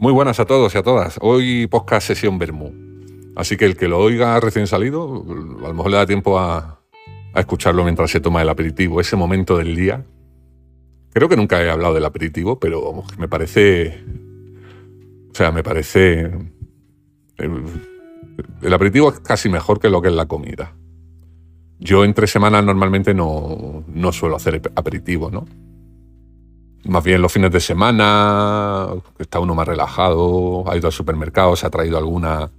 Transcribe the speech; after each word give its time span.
Muy 0.00 0.14
buenas 0.14 0.40
a 0.40 0.46
todos 0.46 0.74
y 0.74 0.78
a 0.78 0.82
todas. 0.82 1.18
Hoy 1.20 1.66
podcast 1.66 2.06
sesión 2.06 2.38
Bermú. 2.38 2.72
Así 3.36 3.58
que 3.58 3.66
el 3.66 3.76
que 3.76 3.86
lo 3.86 3.98
oiga 3.98 4.40
recién 4.40 4.66
salido, 4.66 5.26
a 5.62 5.68
lo 5.68 5.74
mejor 5.74 5.90
le 5.90 5.98
da 5.98 6.06
tiempo 6.06 6.38
a, 6.38 6.80
escucharlo 7.34 7.84
mientras 7.84 8.10
se 8.10 8.18
toma 8.18 8.40
el 8.40 8.48
aperitivo, 8.48 9.02
ese 9.02 9.16
momento 9.16 9.58
del 9.58 9.76
día. 9.76 10.06
Creo 11.12 11.28
que 11.28 11.36
nunca 11.36 11.62
he 11.62 11.68
hablado 11.68 11.92
del 11.92 12.06
aperitivo, 12.06 12.58
pero 12.58 13.04
me 13.18 13.28
parece. 13.28 14.02
O 15.32 15.34
sea, 15.34 15.52
me 15.52 15.62
parece. 15.62 16.30
El, 17.36 17.64
el 18.62 18.72
aperitivo 18.72 19.10
es 19.10 19.20
casi 19.20 19.50
mejor 19.50 19.80
que 19.80 19.90
lo 19.90 20.00
que 20.00 20.08
es 20.08 20.14
la 20.14 20.24
comida. 20.24 20.74
Yo 21.78 22.06
entre 22.06 22.26
semanas 22.26 22.64
normalmente 22.64 23.12
no, 23.12 23.84
no 23.86 24.12
suelo 24.12 24.36
hacer 24.36 24.62
aperitivo, 24.76 25.30
¿no? 25.30 25.44
Más 26.84 27.04
bien 27.04 27.20
los 27.20 27.32
fines 27.32 27.50
de 27.50 27.60
semana, 27.60 28.88
está 29.18 29.38
uno 29.38 29.54
más 29.54 29.68
relajado, 29.68 30.64
ha 30.70 30.76
ido 30.76 30.86
al 30.86 30.92
supermercado, 30.92 31.56
se 31.56 31.66
ha 31.66 31.70
traído 31.70 31.98
alguna 31.98 32.50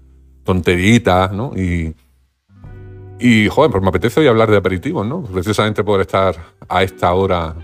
tonterita, 0.44 1.30
¿no? 1.34 1.54
Y, 1.56 1.96
y, 3.20 3.48
joder, 3.48 3.72
pues 3.72 3.84
me 3.84 3.90
apetece 3.90 4.20
hoy 4.20 4.28
hablar 4.28 4.50
de 4.50 4.58
aperitivos, 4.58 5.06
¿no? 5.06 5.24
Precisamente 5.24 5.84
por 5.84 6.02
estar 6.02 6.36
a 6.68 6.84
esta 6.84 7.14
hora 7.14 7.56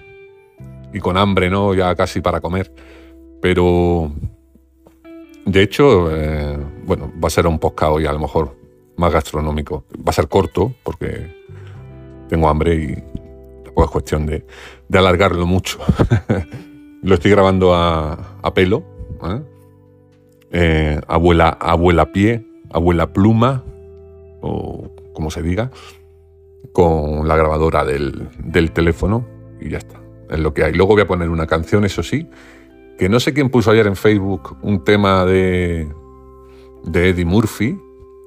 y 0.93 0.99
con 0.99 1.17
hambre, 1.17 1.49
¿no? 1.49 1.73
Ya 1.73 1.95
casi 1.95 2.21
para 2.21 2.41
comer. 2.41 2.71
Pero, 3.41 4.11
de 5.45 5.61
hecho, 5.61 6.09
eh, 6.15 6.57
bueno, 6.85 7.11
va 7.23 7.27
a 7.27 7.31
ser 7.31 7.47
un 7.47 7.59
podcast 7.59 7.91
hoy 7.93 8.05
a 8.05 8.13
lo 8.13 8.19
mejor 8.19 8.55
más 8.97 9.13
gastronómico. 9.13 9.85
Va 9.95 10.09
a 10.09 10.13
ser 10.13 10.27
corto 10.27 10.73
porque 10.83 11.35
tengo 12.29 12.49
hambre 12.49 12.75
y 12.75 13.26
es 13.83 13.91
cuestión 13.91 14.25
de, 14.25 14.45
alargarlo 14.93 15.45
mucho. 15.45 15.79
Lo 17.03 17.15
estoy 17.15 17.31
grabando 17.31 17.73
a, 17.75 18.53
pelo. 18.53 18.83
¿eh? 19.23 19.41
Eh, 20.51 21.01
abuela, 21.07 21.49
abuela 21.49 22.11
pie, 22.11 22.45
abuela 22.71 23.11
pluma, 23.13 23.63
o 24.41 24.89
como 25.13 25.29
se 25.29 25.41
diga, 25.41 25.71
con 26.71 27.27
la 27.27 27.35
grabadora 27.35 27.85
del, 27.85 28.71
teléfono 28.73 29.25
y 29.59 29.69
ya 29.69 29.77
está. 29.77 29.99
Es 30.29 30.39
lo 30.39 30.53
que 30.53 30.63
hay. 30.63 30.73
Luego 30.73 30.93
voy 30.93 31.03
a 31.03 31.07
poner 31.07 31.29
una 31.29 31.47
canción, 31.47 31.85
eso 31.85 32.03
sí, 32.03 32.27
que 32.97 33.09
no 33.09 33.19
sé 33.19 33.33
quién 33.33 33.49
puso 33.49 33.71
ayer 33.71 33.87
en 33.87 33.95
Facebook 33.95 34.57
un 34.61 34.83
tema 34.83 35.25
de, 35.25 35.87
de 36.83 37.09
Eddie 37.09 37.25
Murphy, 37.25 37.79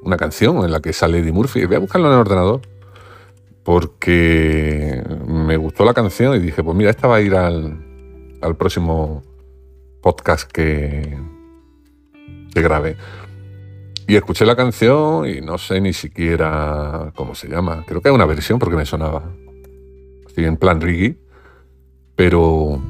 una 0.02 0.16
canción 0.16 0.64
en 0.64 0.70
la 0.70 0.80
que 0.80 0.92
sale 0.92 1.18
Eddie 1.18 1.32
Murphy. 1.32 1.64
Voy 1.66 1.76
a 1.76 1.80
buscarlo 1.80 2.08
en 2.08 2.14
el 2.14 2.20
ordenador 2.20 2.60
porque 3.62 5.02
me 5.50 5.56
gustó 5.56 5.84
la 5.84 5.94
canción 5.94 6.36
y 6.36 6.38
dije, 6.38 6.62
pues 6.62 6.76
mira, 6.76 6.90
esta 6.90 7.08
va 7.08 7.16
a 7.16 7.20
ir 7.20 7.34
al, 7.34 7.76
próximo 8.56 9.24
podcast 10.00 10.48
que, 10.48 11.18
que 12.54 12.62
grabé. 12.62 12.96
Y 14.06 14.14
escuché 14.14 14.46
la 14.46 14.54
canción 14.54 15.26
y 15.26 15.40
no 15.40 15.58
sé 15.58 15.80
ni 15.80 15.92
siquiera 15.92 17.10
cómo 17.16 17.34
se 17.34 17.48
llama. 17.48 17.82
Creo 17.84 18.00
que 18.00 18.10
es 18.10 18.14
una 18.14 18.26
versión 18.26 18.60
porque 18.60 18.76
me 18.76 18.86
sonaba. 18.86 19.24
Estoy 20.24 20.44
en 20.44 20.56
plan 20.56 20.80
reggae, 20.80 21.16
pero 22.14 22.80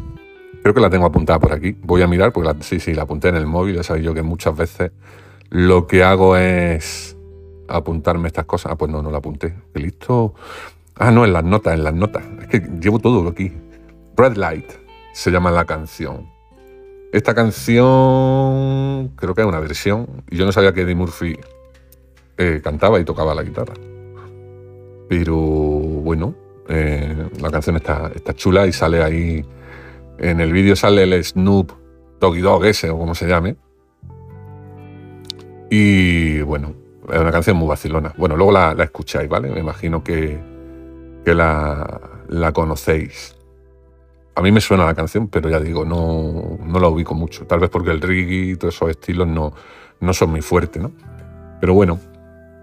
creo 0.60 0.74
que 0.74 0.80
la 0.82 0.90
tengo 0.90 1.06
apuntada 1.06 1.38
por 1.40 1.54
aquí. 1.54 1.74
Voy 1.80 2.02
a 2.02 2.06
mirar 2.06 2.30
porque 2.34 2.62
sí, 2.62 2.78
sí, 2.78 2.92
la 2.92 3.04
apunté 3.04 3.28
en 3.28 3.36
el 3.36 3.46
móvil. 3.46 3.76
Ya 3.76 3.82
sabéis 3.82 4.04
yo 4.04 4.12
que 4.12 4.20
muchas 4.20 4.54
veces 4.54 4.92
lo 5.48 5.86
que 5.86 6.04
hago 6.04 6.36
es 6.36 7.16
apuntarme 7.68 8.28
estas 8.28 8.44
cosas. 8.44 8.72
Ah, 8.72 8.76
pues 8.76 8.90
no, 8.90 9.00
no 9.00 9.10
la 9.10 9.16
apunté. 9.16 9.54
Listo. 9.72 10.34
Ah, 11.02 11.10
no, 11.10 11.24
en 11.24 11.32
las 11.32 11.42
notas, 11.42 11.72
en 11.72 11.82
las 11.82 11.94
notas. 11.94 12.22
Es 12.42 12.46
que 12.48 12.60
llevo 12.78 12.98
todo 12.98 13.26
aquí. 13.26 13.50
Red 14.18 14.36
Light 14.36 14.70
se 15.14 15.30
llama 15.30 15.50
la 15.50 15.64
canción. 15.64 16.28
Esta 17.10 17.34
canción 17.34 19.08
creo 19.16 19.34
que 19.34 19.40
es 19.40 19.46
una 19.46 19.60
versión. 19.60 20.06
Y 20.30 20.36
yo 20.36 20.44
no 20.44 20.52
sabía 20.52 20.74
que 20.74 20.82
Eddie 20.82 20.94
Murphy 20.94 21.38
eh, 22.36 22.60
cantaba 22.62 23.00
y 23.00 23.04
tocaba 23.06 23.34
la 23.34 23.42
guitarra. 23.42 23.72
Pero 25.08 25.36
bueno, 25.36 26.34
eh, 26.68 27.30
la 27.40 27.50
canción 27.50 27.76
está, 27.76 28.12
está 28.14 28.34
chula 28.34 28.66
y 28.66 28.72
sale 28.72 29.02
ahí. 29.02 29.42
En 30.18 30.38
el 30.38 30.52
vídeo 30.52 30.76
sale 30.76 31.04
el 31.04 31.24
Snoop 31.24 31.72
Doggy 32.20 32.42
Dog 32.42 32.66
ese 32.66 32.90
o 32.90 32.98
como 32.98 33.14
se 33.14 33.26
llame. 33.26 33.56
Y 35.70 36.42
bueno, 36.42 36.74
es 37.10 37.18
una 37.18 37.32
canción 37.32 37.56
muy 37.56 37.68
vacilona. 37.68 38.12
Bueno, 38.18 38.36
luego 38.36 38.52
la, 38.52 38.72
escucháis, 38.82 39.30
¿vale? 39.30 39.48
Me 39.48 39.60
imagino 39.60 40.04
que, 40.04 40.49
que 41.24 41.34
la, 41.34 42.00
la, 42.28 42.52
conocéis. 42.52 43.36
A 44.34 44.42
mí 44.42 44.52
me 44.52 44.60
suena 44.60 44.86
la 44.86 44.94
canción, 44.94 45.28
pero 45.28 45.50
ya 45.50 45.60
digo, 45.60 45.84
no, 45.84 46.58
no 46.64 46.78
la 46.78 46.88
ubico 46.88 47.14
mucho. 47.14 47.46
Tal 47.46 47.60
vez 47.60 47.70
porque 47.70 47.90
el 47.90 48.00
reggae 48.00 48.52
y 48.52 48.56
todos 48.56 48.74
esos 48.74 48.90
estilos 48.90 49.28
no, 49.28 49.52
no 50.00 50.12
son 50.14 50.30
muy 50.30 50.42
fuertes, 50.42 50.80
¿no? 50.82 50.92
Pero 51.60 51.74
bueno, 51.74 51.98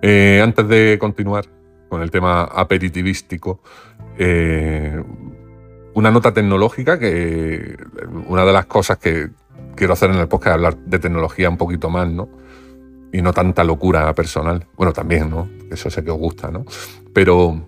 eh, 0.01 0.41
antes 0.43 0.67
de 0.67 0.97
continuar 0.99 1.45
con 1.89 2.01
el 2.01 2.09
tema 2.09 2.43
aperitivístico, 2.43 3.61
eh, 4.17 5.01
una 5.93 6.11
nota 6.11 6.33
tecnológica 6.33 6.97
que 6.97 7.77
una 8.27 8.45
de 8.45 8.53
las 8.53 8.65
cosas 8.65 8.97
que 8.97 9.29
quiero 9.75 9.93
hacer 9.93 10.09
en 10.09 10.17
el 10.17 10.27
podcast 10.27 10.47
es 10.47 10.53
hablar 10.53 10.77
de 10.77 10.99
tecnología 10.99 11.49
un 11.49 11.57
poquito 11.57 11.89
más, 11.89 12.09
¿no? 12.09 12.27
y 13.11 13.21
no 13.21 13.33
tanta 13.33 13.63
locura 13.63 14.13
personal. 14.13 14.65
Bueno, 14.75 14.93
también, 14.93 15.29
¿no? 15.29 15.49
Eso 15.71 15.89
sé 15.89 16.03
que 16.03 16.11
os 16.11 16.17
gusta, 16.17 16.51
¿no? 16.51 16.65
Pero 17.13 17.65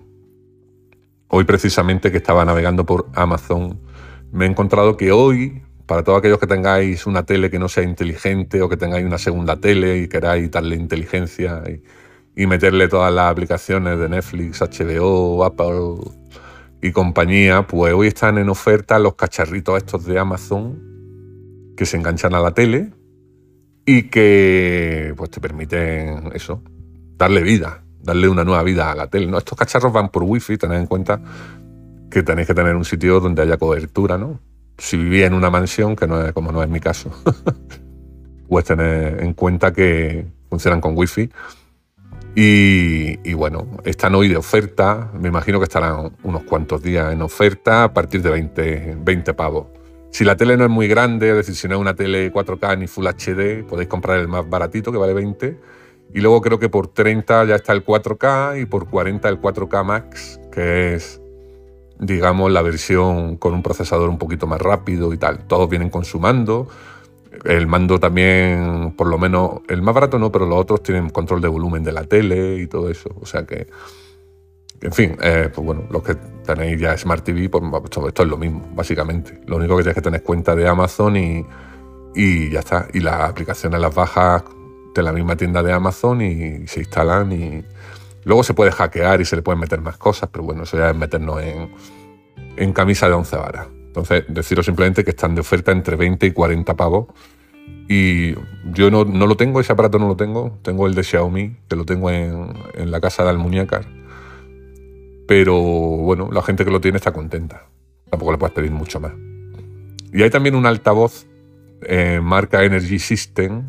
hoy 1.30 1.44
precisamente 1.46 2.12
que 2.12 2.18
estaba 2.18 2.44
navegando 2.44 2.86
por 2.86 3.08
Amazon, 3.14 3.80
me 4.32 4.46
he 4.46 4.50
encontrado 4.50 4.98
que 4.98 5.12
hoy, 5.12 5.62
para 5.86 6.04
todos 6.04 6.20
aquellos 6.20 6.40
que 6.40 6.48
tengáis 6.48 7.06
una 7.08 7.24
tele 7.26 7.50
que 7.50 7.60
no 7.60 7.70
sea 7.70 7.84
inteligente 7.84 8.62
o 8.62 8.70
que 8.70 8.78
tengáis 8.78 9.06
una 9.06 9.18
segunda 9.18 9.60
tele 9.60 10.00
y 10.00 10.08
queráis 10.08 10.52
darle 10.52 10.76
inteligencia 10.76 11.64
y, 11.68 11.82
meterle 12.46 12.88
todas 12.88 13.14
las 13.14 13.30
aplicaciones 13.30 14.00
de 14.00 14.08
Netflix, 14.08 14.62
HBO, 14.62 15.44
Apple 15.44 16.10
y 16.82 16.94
compañía, 16.94 17.68
pues 17.68 17.94
hoy 17.94 18.08
están 18.08 18.38
en 18.38 18.48
oferta 18.48 18.98
los 18.98 19.16
cacharritos 19.16 19.78
estos 19.78 20.06
de 20.06 20.18
Amazon 20.18 20.80
que 21.76 21.86
se 21.86 21.98
enganchan 21.98 22.34
a 22.34 22.40
la 22.40 22.54
tele 22.54 22.94
y 23.86 24.04
que 24.04 25.14
pues 25.18 25.32
te 25.32 25.42
permiten 25.42 26.32
eso, 26.34 26.64
darle 27.18 27.42
vida, 27.44 27.84
darle 28.10 28.28
una 28.28 28.44
nueva 28.44 28.64
vida 28.64 28.92
a 28.92 28.96
la 28.96 29.08
tele. 29.08 29.28
¿no? 29.28 29.38
Estos 29.38 29.58
cacharros 29.58 29.94
van 29.94 30.10
por 30.10 30.24
wifi, 30.24 30.58
tened 30.58 30.80
en 30.80 30.88
cuenta 30.88 31.22
que 32.10 32.24
tenéis 32.24 32.48
que 32.48 32.56
tener 32.56 32.76
un 32.76 32.86
sitio 32.86 33.20
donde 33.20 33.44
haya 33.44 33.58
cobertura, 33.58 34.18
¿no? 34.18 34.40
Si 34.78 34.98
vivía 34.98 35.28
en 35.28 35.34
una 35.34 35.50
mansión, 35.50 35.96
que 35.96 36.08
no 36.08 36.22
es 36.26 36.34
como 36.34 36.52
no 36.52 36.64
es 36.64 36.70
mi 36.70 36.80
caso, 36.80 37.12
pues 38.50 38.66
tener 38.66 39.22
en 39.22 39.34
cuenta 39.34 39.72
que 39.72 40.26
funcionan 40.50 40.82
con 40.82 40.98
wifi. 40.98 41.30
Y, 42.36 43.20
y, 43.30 43.34
bueno, 43.34 43.68
están 43.84 44.16
hoy 44.16 44.28
de 44.28 44.38
oferta, 44.38 45.12
me 45.20 45.28
imagino 45.28 45.60
que 45.60 45.66
estarán 45.66 46.14
unos 46.24 46.44
cuantos 46.44 46.82
días 46.82 47.12
en 47.12 47.22
oferta 47.22 47.84
a 47.84 47.94
partir 47.94 48.22
de 48.22 48.30
20, 48.30 48.98
20 49.02 49.34
pavos. 49.34 49.68
Si 50.12 50.24
la 50.24 50.36
tele 50.36 50.58
no 50.58 50.64
es 50.64 50.70
muy 50.70 50.88
grande, 50.88 51.30
es 51.30 51.36
decir, 51.36 51.56
si 51.56 51.68
no 51.68 51.76
es 51.76 51.82
una 51.82 51.96
tele 51.96 52.32
4K 52.32 52.78
ni 52.80 52.88
Full 52.88 53.08
HD, 53.08 53.68
podéis 53.68 53.90
comprar 53.90 54.20
el 54.20 54.28
más 54.28 54.50
baratito 54.50 54.92
que 54.92 54.98
vale 54.98 55.14
20. 55.14 55.60
Y 56.14 56.22
luego 56.22 56.42
creo 56.42 56.60
que 56.60 56.70
por 56.70 56.88
30 56.88 57.46
ya 57.46 57.56
está 57.56 57.74
el 57.74 57.86
4K 57.86 58.62
y 58.62 58.66
por 58.66 58.90
40 58.90 59.30
el 59.30 59.40
4K 59.40 59.84
Max, 59.84 60.40
que 60.52 60.96
es, 60.96 61.22
digamos, 62.00 62.52
la 62.52 62.62
versión 62.62 63.38
con 63.38 63.54
un 63.54 63.62
procesador 63.62 64.10
un 64.10 64.18
poquito 64.18 64.48
más 64.48 64.60
rápido 64.60 65.14
y 65.14 65.18
tal. 65.18 65.46
Todos 65.48 65.70
vienen 65.70 65.90
con 65.90 66.06
su 66.06 66.20
mando. 66.20 66.68
El 67.46 67.68
mando 67.68 68.00
también, 68.00 68.94
por 68.98 69.08
lo 69.08 69.18
menos, 69.18 69.62
el 69.68 69.82
más 69.82 69.94
barato 69.94 70.18
no, 70.18 70.32
pero 70.32 70.46
los 70.46 70.58
otros 70.58 70.82
tienen 70.82 71.10
control 71.10 71.42
de 71.42 71.48
volumen 71.48 71.84
de 71.84 71.92
la 71.92 72.04
tele 72.04 72.58
y 72.58 72.68
todo 72.68 72.90
eso. 72.90 73.16
O 73.22 73.26
sea 73.26 73.46
que 73.46 73.68
en 74.82 74.94
fin, 74.94 75.18
eh, 75.22 75.50
pues 75.54 75.66
bueno, 75.66 75.84
los 75.90 76.04
que 76.04 76.16
tenéis 76.16 76.80
ya 76.80 76.98
Smart 76.98 77.24
TV, 77.24 77.50
pues 77.50 77.64
esto, 78.08 78.24
es 78.24 78.30
lo 78.30 78.38
mismo, 78.38 78.68
básicamente. 78.74 79.42
Lo 79.46 79.58
único 79.58 79.76
que 79.76 79.84
tienes 79.84 79.96
que 79.96 80.02
tener 80.02 80.24
cuenta 80.24 80.56
de 80.56 80.68
Amazon 80.68 81.18
y, 81.18 81.46
y 82.16 82.50
ya 82.50 82.60
está. 82.60 82.88
Y 82.94 83.02
las 83.02 83.30
aplicaciones 83.30 83.80
las 83.80 83.94
bajas 83.94 84.44
de 84.94 85.04
la 85.04 85.12
misma 85.12 85.36
tienda 85.36 85.64
de 85.64 85.72
Amazon 85.72 86.22
y 86.22 86.68
se 86.68 86.82
instalan 86.82 87.32
y 87.32 87.64
luego 88.24 88.44
se 88.44 88.54
puede 88.54 88.72
hackear 88.72 89.22
y 89.22 89.26
se 89.26 89.36
le 89.36 89.42
pueden 89.42 89.60
meter 89.60 89.82
más 89.82 89.98
cosas, 89.98 90.30
pero 90.32 90.44
bueno, 90.44 90.64
eso 90.64 90.78
ya 90.78 90.90
es 90.90 90.96
meternos 90.96 91.42
en, 91.42 91.72
en 92.58 92.74
camisa 92.74 93.08
de 93.08 93.14
once 93.14 93.36
varas. 93.36 93.68
Entonces, 93.88 94.26
deciros 94.28 94.66
simplemente 94.66 95.04
que 95.04 95.12
están 95.12 95.36
de 95.36 95.42
oferta 95.42 95.72
entre 95.72 95.96
20 95.96 96.26
y 96.26 96.32
40 96.32 96.76
pavos. 96.76 97.08
Y 97.88 98.36
yo 98.72 98.92
no, 98.92 99.04
no, 99.04 99.26
lo 99.26 99.36
tengo, 99.36 99.60
ese 99.60 99.74
aparato 99.74 99.98
no 99.98 100.08
lo 100.08 100.16
tengo. 100.16 100.60
Tengo 100.62 100.86
el 100.86 100.94
de 100.94 101.04
Xiaomi, 101.04 101.58
que 101.68 101.76
lo 101.76 101.86
tengo 101.86 102.12
en, 102.12 102.54
en 102.76 102.92
la 102.92 103.02
casa 103.02 103.24
de 103.24 103.32
Almuñécar 103.32 104.00
pero 105.30 105.62
bueno, 105.62 106.32
la 106.32 106.42
gente 106.42 106.66
que 106.66 106.72
lo 106.72 106.82
tiene 106.82 106.98
está 106.98 107.14
contenta. 107.14 107.68
Tampoco 108.10 108.32
le 108.32 108.40
puedes 108.40 108.56
pedir 108.56 108.72
mucho 108.72 109.00
más. 109.00 109.12
Y 110.12 110.24
hay 110.24 110.32
también 110.32 110.56
un 110.56 110.66
altavoz 110.66 111.28
eh, 111.84 112.20
marca 112.20 112.64
Energy 112.64 112.98
System 112.98 113.68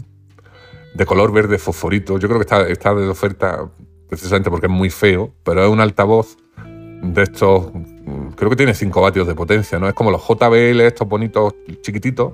de 0.95 1.07
color 1.07 1.33
verde 1.33 1.59
fosforito. 1.59 2.19
Yo 2.19 2.29
creo 2.29 2.41
que 2.41 2.45
está, 2.45 2.69
está 2.69 2.95
de 2.95 3.09
oferta 3.09 3.71
precisamente 4.09 4.51
porque 4.51 4.67
es 4.67 4.73
muy 4.73 4.91
feo, 4.91 5.33
pero 5.45 5.65
es 5.65 5.71
un 5.71 5.81
altavoz 5.81 6.37
de 7.03 7.23
estos, 7.23 7.71
creo 8.37 8.51
que 8.51 8.57
tiene 8.57 8.75
5 8.75 9.01
vatios 9.01 9.27
de 9.27 9.35
potencia, 9.35 9.79
¿no? 9.79 9.89
Es 9.89 9.95
como 9.95 10.11
los 10.11 10.23
JBL, 10.27 10.81
estos 10.81 11.09
bonitos 11.09 11.55
chiquititos, 11.81 12.33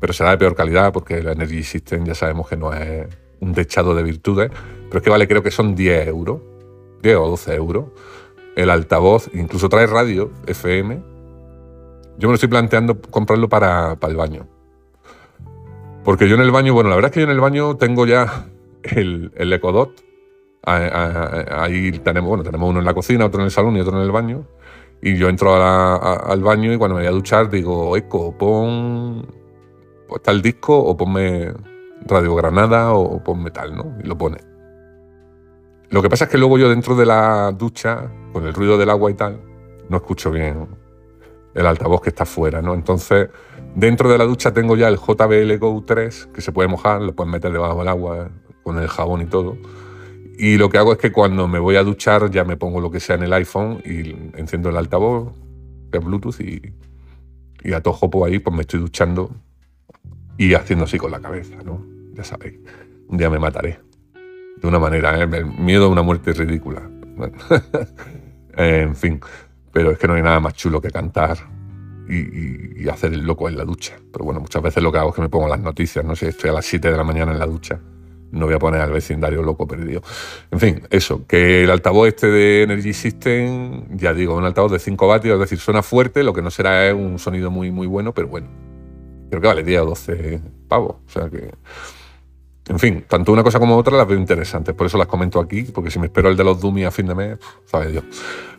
pero 0.00 0.12
será 0.12 0.30
de 0.30 0.38
peor 0.38 0.54
calidad 0.54 0.92
porque 0.92 1.18
el 1.18 1.28
Energy 1.28 1.62
System 1.62 2.04
ya 2.04 2.14
sabemos 2.14 2.48
que 2.48 2.56
no 2.56 2.72
es 2.72 3.06
un 3.40 3.52
techado 3.52 3.94
de 3.94 4.02
virtudes, 4.02 4.50
pero 4.88 4.98
es 4.98 5.02
que 5.02 5.10
vale, 5.10 5.28
creo 5.28 5.42
que 5.42 5.50
son 5.50 5.74
10 5.74 6.08
euros, 6.08 6.40
10 7.02 7.16
o 7.16 7.28
12 7.30 7.54
euros. 7.54 7.84
El 8.54 8.70
altavoz, 8.70 9.28
incluso 9.34 9.68
trae 9.68 9.86
radio 9.86 10.30
FM. 10.46 11.02
Yo 12.16 12.28
me 12.28 12.32
lo 12.32 12.34
estoy 12.34 12.48
planteando 12.48 12.98
comprarlo 13.02 13.48
para, 13.50 13.96
para 13.96 14.10
el 14.10 14.16
baño. 14.16 14.55
Porque 16.06 16.28
yo 16.28 16.36
en 16.36 16.42
el 16.42 16.52
baño, 16.52 16.72
bueno, 16.72 16.88
la 16.88 16.94
verdad 16.94 17.10
es 17.10 17.14
que 17.14 17.20
yo 17.20 17.24
en 17.24 17.32
el 17.32 17.40
baño 17.40 17.76
tengo 17.78 18.06
ya 18.06 18.46
el, 18.84 19.32
el 19.34 19.52
Ecodot. 19.52 19.90
Ahí 20.62 21.90
tenemos, 21.98 22.28
bueno, 22.28 22.44
tenemos 22.44 22.70
uno 22.70 22.78
en 22.78 22.84
la 22.84 22.94
cocina, 22.94 23.26
otro 23.26 23.40
en 23.40 23.46
el 23.46 23.50
salón 23.50 23.76
y 23.76 23.80
otro 23.80 23.96
en 23.96 24.04
el 24.04 24.12
baño. 24.12 24.46
Y 25.02 25.16
yo 25.16 25.28
entro 25.28 25.56
al 25.56 26.42
baño 26.44 26.72
y 26.72 26.78
cuando 26.78 26.94
me 26.94 27.02
voy 27.02 27.08
a 27.08 27.10
duchar 27.10 27.50
digo, 27.50 27.96
Eco, 27.96 28.38
pon 28.38 29.26
está 30.14 30.30
el 30.30 30.42
disco 30.42 30.78
o 30.78 30.96
ponme 30.96 31.52
Radio 32.06 32.36
Granada 32.36 32.92
o 32.92 33.22
ponme 33.24 33.50
tal, 33.50 33.74
¿no? 33.74 33.96
Y 34.00 34.06
lo 34.06 34.16
pone. 34.16 34.38
Lo 35.90 36.02
que 36.02 36.08
pasa 36.08 36.26
es 36.26 36.30
que 36.30 36.38
luego 36.38 36.56
yo 36.56 36.68
dentro 36.68 36.94
de 36.94 37.06
la 37.06 37.50
ducha, 37.50 38.12
con 38.32 38.46
el 38.46 38.54
ruido 38.54 38.78
del 38.78 38.90
agua 38.90 39.10
y 39.10 39.14
tal, 39.14 39.40
no 39.88 39.96
escucho 39.96 40.30
bien 40.30 40.68
el 41.56 41.66
altavoz 41.66 42.00
que 42.00 42.10
está 42.10 42.22
afuera, 42.22 42.62
¿no? 42.62 42.74
Entonces, 42.74 43.28
dentro 43.76 44.10
de 44.10 44.18
la 44.18 44.24
ducha 44.24 44.52
tengo 44.52 44.76
ya 44.76 44.88
el 44.88 44.96
JBL 44.96 45.58
Go 45.58 45.84
3, 45.86 46.30
que 46.34 46.40
se 46.40 46.50
puede 46.50 46.68
mojar, 46.68 47.02
lo 47.02 47.14
puedes 47.14 47.30
meter 47.30 47.52
debajo 47.52 47.78
del 47.78 47.88
agua 47.88 48.30
con 48.64 48.78
el 48.78 48.88
jabón 48.88 49.22
y 49.22 49.26
todo. 49.26 49.56
Y 50.38 50.56
lo 50.56 50.68
que 50.68 50.78
hago 50.78 50.92
es 50.92 50.98
que 50.98 51.12
cuando 51.12 51.46
me 51.46 51.58
voy 51.58 51.76
a 51.76 51.84
duchar 51.84 52.30
ya 52.30 52.44
me 52.44 52.56
pongo 52.56 52.80
lo 52.80 52.90
que 52.90 53.00
sea 53.00 53.16
en 53.16 53.22
el 53.22 53.32
iPhone 53.32 53.80
y 53.84 54.10
enciendo 54.38 54.70
el 54.70 54.76
altavoz, 54.76 55.32
que 55.92 55.98
es 55.98 56.04
Bluetooth, 56.04 56.40
y, 56.40 56.74
y 57.62 57.72
a 57.72 57.82
tojo 57.82 58.10
por 58.10 58.28
ahí, 58.28 58.38
pues 58.38 58.54
me 58.54 58.62
estoy 58.62 58.80
duchando 58.80 59.30
y 60.36 60.54
haciendo 60.54 60.86
así 60.86 60.98
con 60.98 61.10
la 61.10 61.20
cabeza, 61.20 61.56
¿no? 61.64 61.84
Ya 62.14 62.24
sabéis, 62.24 62.58
un 63.08 63.16
día 63.18 63.30
me 63.30 63.38
mataré. 63.38 63.78
De 64.56 64.66
una 64.66 64.78
manera, 64.78 65.18
¿eh? 65.20 65.28
el 65.30 65.46
miedo 65.46 65.86
a 65.86 65.88
una 65.88 66.02
muerte 66.02 66.32
ridícula. 66.32 66.82
en 68.56 68.96
fin, 68.96 69.20
pero 69.70 69.90
es 69.90 69.98
que 69.98 70.08
no 70.08 70.14
hay 70.14 70.22
nada 70.22 70.40
más 70.40 70.54
chulo 70.54 70.80
que 70.80 70.90
cantar 70.90 71.55
y, 72.08 72.88
hacer 72.88 73.12
el 73.12 73.22
loco 73.22 73.48
en 73.48 73.56
la 73.56 73.64
ducha. 73.64 73.96
Pero 74.12 74.24
bueno, 74.24 74.40
muchas 74.40 74.62
veces 74.62 74.82
lo 74.82 74.92
que 74.92 74.98
hago 74.98 75.10
es 75.10 75.14
que 75.16 75.22
me 75.22 75.28
pongo 75.28 75.48
las 75.48 75.60
noticias, 75.60 76.04
no 76.04 76.14
sé, 76.14 76.28
estoy 76.28 76.50
a 76.50 76.52
las 76.52 76.64
7 76.64 76.90
de 76.90 76.96
la 76.96 77.04
mañana 77.04 77.32
en 77.32 77.38
la 77.38 77.46
ducha. 77.46 77.80
No 78.30 78.46
voy 78.46 78.54
a 78.54 78.58
poner 78.58 78.80
al 78.80 78.92
vecindario 78.92 79.42
loco 79.42 79.66
perdido. 79.66 80.02
En 80.50 80.60
fin, 80.60 80.82
eso, 80.90 81.26
que 81.26 81.64
el 81.64 81.70
altavoz 81.70 82.08
este 82.08 82.26
de 82.28 82.62
Energy 82.62 82.92
System, 82.92 83.96
ya 83.96 84.14
digo, 84.14 84.36
un 84.36 84.44
altavoz 84.44 84.72
de 84.72 84.78
5 84.78 85.06
vatios, 85.06 85.34
es 85.34 85.40
decir, 85.40 85.58
suena 85.58 85.82
fuerte, 85.82 86.22
lo 86.22 86.32
que 86.32 86.42
no 86.42 86.50
será 86.50 86.86
es 86.86 86.94
un 86.94 87.18
sonido 87.18 87.50
muy, 87.50 87.70
muy 87.70 87.86
bueno, 87.86 88.12
pero 88.12 88.28
bueno, 88.28 88.48
creo 89.30 89.40
que 89.40 89.48
vale 89.48 89.62
10 89.62 89.80
o 89.80 89.86
12 89.86 90.40
pavos. 90.68 90.96
O 91.06 91.10
sea 91.10 91.28
que. 91.28 91.50
En 92.68 92.80
fin, 92.80 93.04
tanto 93.06 93.32
una 93.32 93.44
cosa 93.44 93.60
como 93.60 93.76
otra 93.76 93.96
las 93.96 94.08
veo 94.08 94.18
interesantes, 94.18 94.74
por 94.74 94.88
eso 94.88 94.98
las 94.98 95.06
comento 95.06 95.38
aquí, 95.38 95.62
porque 95.62 95.90
si 95.90 96.00
me 96.00 96.06
espero 96.06 96.28
el 96.28 96.36
de 96.36 96.42
los 96.42 96.60
Dummy 96.60 96.84
a 96.84 96.90
fin 96.90 97.06
de 97.06 97.14
mes, 97.14 97.38
sabe 97.64 97.92
Dios. 97.92 98.04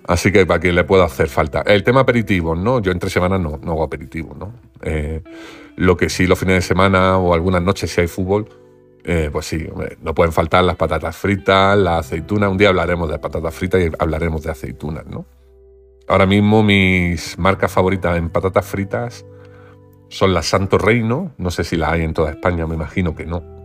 Así 0.07 0.31
que 0.31 0.45
para 0.45 0.61
que 0.61 0.71
le 0.71 0.85
pueda 0.85 1.03
hacer 1.03 1.27
falta. 1.27 1.61
El 1.65 1.83
tema 1.83 2.01
aperitivos, 2.01 2.57
¿no? 2.57 2.79
Yo 2.79 2.93
entre 2.93 3.09
semanas 3.09 3.41
no, 3.41 3.59
hago 3.69 3.83
aperitivos, 3.83 4.37
¿no? 4.37 4.53
Eh, 4.81 5.21
lo 5.75 5.97
que 5.97 6.07
sí 6.09 6.25
los 6.25 6.39
fines 6.39 6.55
de 6.55 6.61
semana 6.61 7.17
o 7.17 7.33
algunas 7.33 7.61
noches 7.61 7.91
si 7.91 7.99
hay 7.99 8.07
fútbol, 8.07 8.47
eh, 9.03 9.29
pues 9.31 9.45
sí, 9.45 9.67
no 10.01 10.15
pueden 10.15 10.31
faltar 10.31 10.63
las 10.63 10.77
patatas 10.77 11.17
fritas, 11.17 11.77
la 11.77 11.97
aceituna. 11.97 12.47
Un 12.47 12.57
día 12.57 12.69
hablaremos 12.69 13.09
de 13.09 13.19
patatas 13.19 13.53
fritas 13.53 13.81
y 13.81 13.91
hablaremos 13.99 14.41
de 14.43 14.51
aceitunas, 14.51 15.05
¿no? 15.05 15.25
Ahora 16.07 16.25
mismo 16.25 16.63
mis 16.63 17.37
marcas 17.37 17.69
favoritas 17.69 18.17
en 18.17 18.29
patatas 18.29 18.65
fritas 18.65 19.25
son 20.07 20.33
las 20.33 20.45
Santo 20.45 20.77
Reino, 20.77 21.33
no 21.37 21.51
sé 21.51 21.65
si 21.65 21.75
las 21.75 21.91
hay 21.91 22.03
en 22.03 22.13
toda 22.13 22.31
España, 22.31 22.65
me 22.65 22.75
imagino 22.75 23.13
que 23.13 23.25
no. 23.25 23.56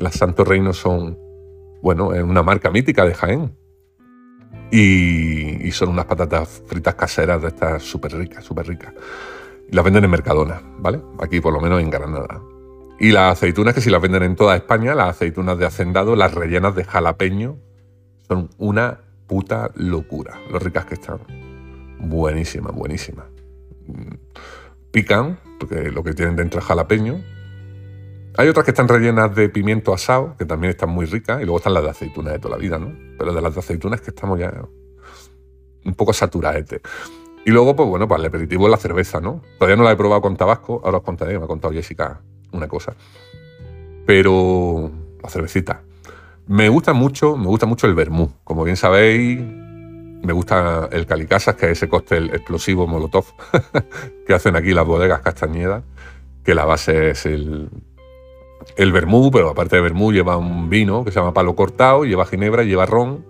Las 0.00 0.14
Santo 0.14 0.44
Reino 0.44 0.72
son, 0.72 1.18
bueno, 1.82 2.14
es 2.14 2.22
una 2.22 2.42
marca 2.42 2.70
mítica 2.70 3.04
de 3.04 3.14
Jaén. 3.14 3.54
Y, 4.72 5.70
son 5.72 5.90
unas 5.90 6.06
patatas 6.06 6.62
fritas 6.66 6.94
caseras 6.94 7.42
de 7.42 7.48
estas 7.48 7.82
súper 7.82 8.16
ricas, 8.16 8.42
súper 8.42 8.66
ricas. 8.66 8.94
Las 9.70 9.84
venden 9.84 10.04
en 10.04 10.10
Mercadona, 10.10 10.62
¿vale? 10.78 11.00
Aquí 11.20 11.40
por 11.40 11.52
lo 11.52 11.60
menos 11.60 11.80
en 11.82 11.90
Granada. 11.90 12.40
Y 12.98 13.12
las 13.12 13.34
aceitunas, 13.34 13.74
que 13.74 13.80
si 13.82 13.90
las 13.90 14.00
venden 14.00 14.22
en 14.22 14.36
toda 14.36 14.56
España, 14.56 14.94
las 14.94 15.10
aceitunas 15.10 15.58
de 15.58 15.66
hacendado, 15.66 16.16
las 16.16 16.34
rellenas 16.34 16.74
de 16.74 16.84
jalapeño, 16.84 17.58
son 18.26 18.48
una 18.56 19.00
puta 19.26 19.70
locura, 19.74 20.38
lo 20.50 20.58
ricas 20.58 20.86
que 20.86 20.94
están. 20.94 21.18
Buenísimas, 21.98 22.74
buenísimas. 22.74 23.26
Mm, 23.86 24.14
pican, 24.90 25.38
porque 25.58 25.90
lo 25.90 26.02
que 26.02 26.14
tienen 26.14 26.36
dentro 26.36 26.60
es 26.60 26.66
jalapeño. 26.66 27.22
Hay 28.36 28.48
otras 28.48 28.64
que 28.64 28.70
están 28.70 28.88
rellenas 28.88 29.34
de 29.34 29.48
pimiento 29.48 29.92
asado, 29.92 30.36
que 30.38 30.44
también 30.44 30.70
están 30.70 30.90
muy 30.90 31.06
ricas, 31.06 31.40
y 31.40 31.44
luego 31.44 31.58
están 31.58 31.74
las 31.74 31.82
de 31.82 31.90
aceitunas 31.90 32.32
de 32.32 32.38
toda 32.38 32.56
la 32.56 32.60
vida, 32.60 32.78
¿no? 32.78 32.92
Pero 33.18 33.32
de 33.32 33.42
las 33.42 33.54
de 33.54 33.60
aceitunas 33.60 34.00
que 34.00 34.10
estamos 34.10 34.38
ya 34.38 34.52
un 35.84 35.94
poco 35.94 36.12
saturaete. 36.12 36.80
Y 37.44 37.50
luego, 37.50 37.74
pues 37.74 37.88
bueno, 37.88 38.06
para 38.06 38.20
el 38.20 38.26
aperitivo 38.28 38.66
es 38.66 38.70
la 38.70 38.76
cerveza, 38.76 39.20
¿no? 39.20 39.42
Todavía 39.58 39.76
no 39.76 39.84
la 39.84 39.92
he 39.92 39.96
probado 39.96 40.20
con 40.22 40.36
tabasco, 40.36 40.80
ahora 40.84 40.98
os 40.98 41.04
contaré, 41.04 41.38
me 41.38 41.44
ha 41.44 41.48
contado 41.48 41.72
Jessica 41.72 42.20
una 42.52 42.68
cosa. 42.68 42.94
Pero 44.06 44.90
la 45.22 45.28
cervecita. 45.28 45.82
Me 46.46 46.68
gusta 46.68 46.92
mucho, 46.92 47.36
me 47.36 47.46
gusta 47.46 47.66
mucho 47.66 47.86
el 47.86 47.94
vermú. 47.94 48.32
Como 48.44 48.64
bien 48.64 48.76
sabéis, 48.76 49.40
me 49.40 50.32
gusta 50.32 50.88
el 50.92 51.06
calicasas, 51.06 51.54
que 51.54 51.66
es 51.66 51.72
ese 51.72 51.88
cóctel 51.88 52.30
explosivo 52.30 52.86
molotov 52.86 53.24
que 54.26 54.34
hacen 54.34 54.56
aquí 54.56 54.74
las 54.74 54.86
bodegas 54.86 55.20
Castañeda, 55.20 55.82
que 56.44 56.54
la 56.54 56.64
base 56.64 57.10
es 57.10 57.26
el, 57.26 57.70
el 58.76 58.92
vermú, 58.92 59.30
pero 59.30 59.50
aparte 59.50 59.76
de 59.76 59.82
vermú 59.82 60.12
lleva 60.12 60.36
un 60.36 60.68
vino 60.68 61.04
que 61.04 61.10
se 61.10 61.18
llama 61.18 61.32
palo 61.32 61.54
cortado, 61.54 62.04
lleva 62.04 62.26
ginebra, 62.26 62.62
lleva 62.62 62.86
ron, 62.86 63.24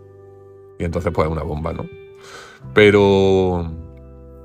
y 0.78 0.84
entonces 0.84 1.12
pues 1.12 1.26
es 1.26 1.32
una 1.32 1.42
bomba, 1.42 1.72
¿no? 1.72 1.86
Pero 2.74 3.70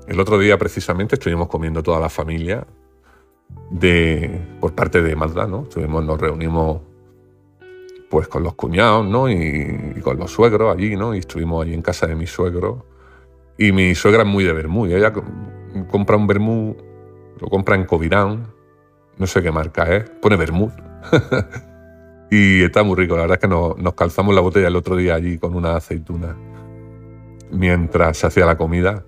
el 0.06 0.20
otro 0.20 0.38
día 0.38 0.58
precisamente 0.58 1.16
estuvimos 1.16 1.48
comiendo 1.48 1.82
toda 1.82 2.00
la 2.00 2.08
familia 2.08 2.66
de, 3.70 4.40
por 4.60 4.74
parte 4.74 5.02
de 5.02 5.16
Mazda, 5.16 5.46
¿no? 5.46 5.62
Estuvimos, 5.62 6.04
nos 6.04 6.20
reunimos 6.20 6.80
pues 8.08 8.28
con 8.28 8.42
los 8.42 8.54
cuñados, 8.54 9.06
¿no? 9.06 9.28
Y, 9.28 10.00
con 10.02 10.18
los 10.18 10.30
suegros 10.30 10.74
allí, 10.74 10.96
¿no? 10.96 11.14
Y 11.14 11.18
estuvimos 11.18 11.64
allí 11.64 11.74
en 11.74 11.82
casa 11.82 12.06
de 12.06 12.14
mi 12.14 12.26
suegro. 12.26 12.86
Y 13.58 13.72
mi 13.72 13.94
suegra 13.94 14.22
es 14.22 14.28
muy 14.28 14.44
de 14.44 14.52
vermú. 14.52 14.86
Y 14.86 14.94
ella 14.94 15.12
compra 15.90 16.16
un 16.16 16.26
vermú, 16.26 16.76
lo 17.40 17.48
compra 17.48 17.74
en 17.74 17.84
Covirán, 17.84 18.46
no 19.18 19.26
sé 19.26 19.42
qué 19.42 19.50
marca 19.50 19.94
es, 19.94 20.08
pone 20.10 20.36
vermú. 20.36 20.70
y 22.30 22.62
está 22.62 22.82
muy 22.82 22.96
rico. 22.96 23.16
La 23.16 23.22
verdad 23.22 23.36
es 23.36 23.40
que 23.40 23.48
nos, 23.48 23.94
calzamos 23.94 24.34
la 24.34 24.40
botella 24.40 24.68
el 24.68 24.76
otro 24.76 24.96
día 24.96 25.14
allí 25.14 25.38
con 25.38 25.54
una 25.54 25.76
aceituna 25.76 26.36
mientras 27.50 28.18
se 28.18 28.26
hacía 28.26 28.46
la 28.46 28.56
comida. 28.56 29.04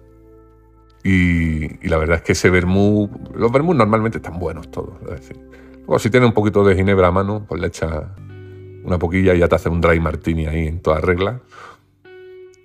Y, 1.05 1.87
la 1.89 1.97
verdad 1.99 2.17
es 2.17 2.23
que 2.23 2.33
ese 2.33 2.51
vermú, 2.51 3.11
los 3.35 3.53
vermú 3.53 3.75
normalmente 3.75 4.19
están 4.19 4.39
buenos 4.39 4.71
todos. 4.71 4.95
Es 5.03 5.21
decir, 5.21 5.37
luego 5.79 5.99
si 5.99 6.11
tiene 6.11 6.27
un 6.27 6.33
poquito 6.33 6.65
de 6.65 6.75
ginebra 6.75 7.09
a 7.09 7.13
mano, 7.13 7.45
pues 7.47 7.61
le 7.61 7.69
echa 7.69 8.15
una 8.85 8.99
poquilla 8.99 9.35
y 9.35 9.41
ya 9.41 9.49
te 9.49 9.57
hace 9.57 9.69
un 9.69 9.81
dry 9.81 10.01
martini 10.01 10.47
ahí 10.47 10.67
en 10.67 10.81
toda 10.81 11.01
regla. 11.01 11.41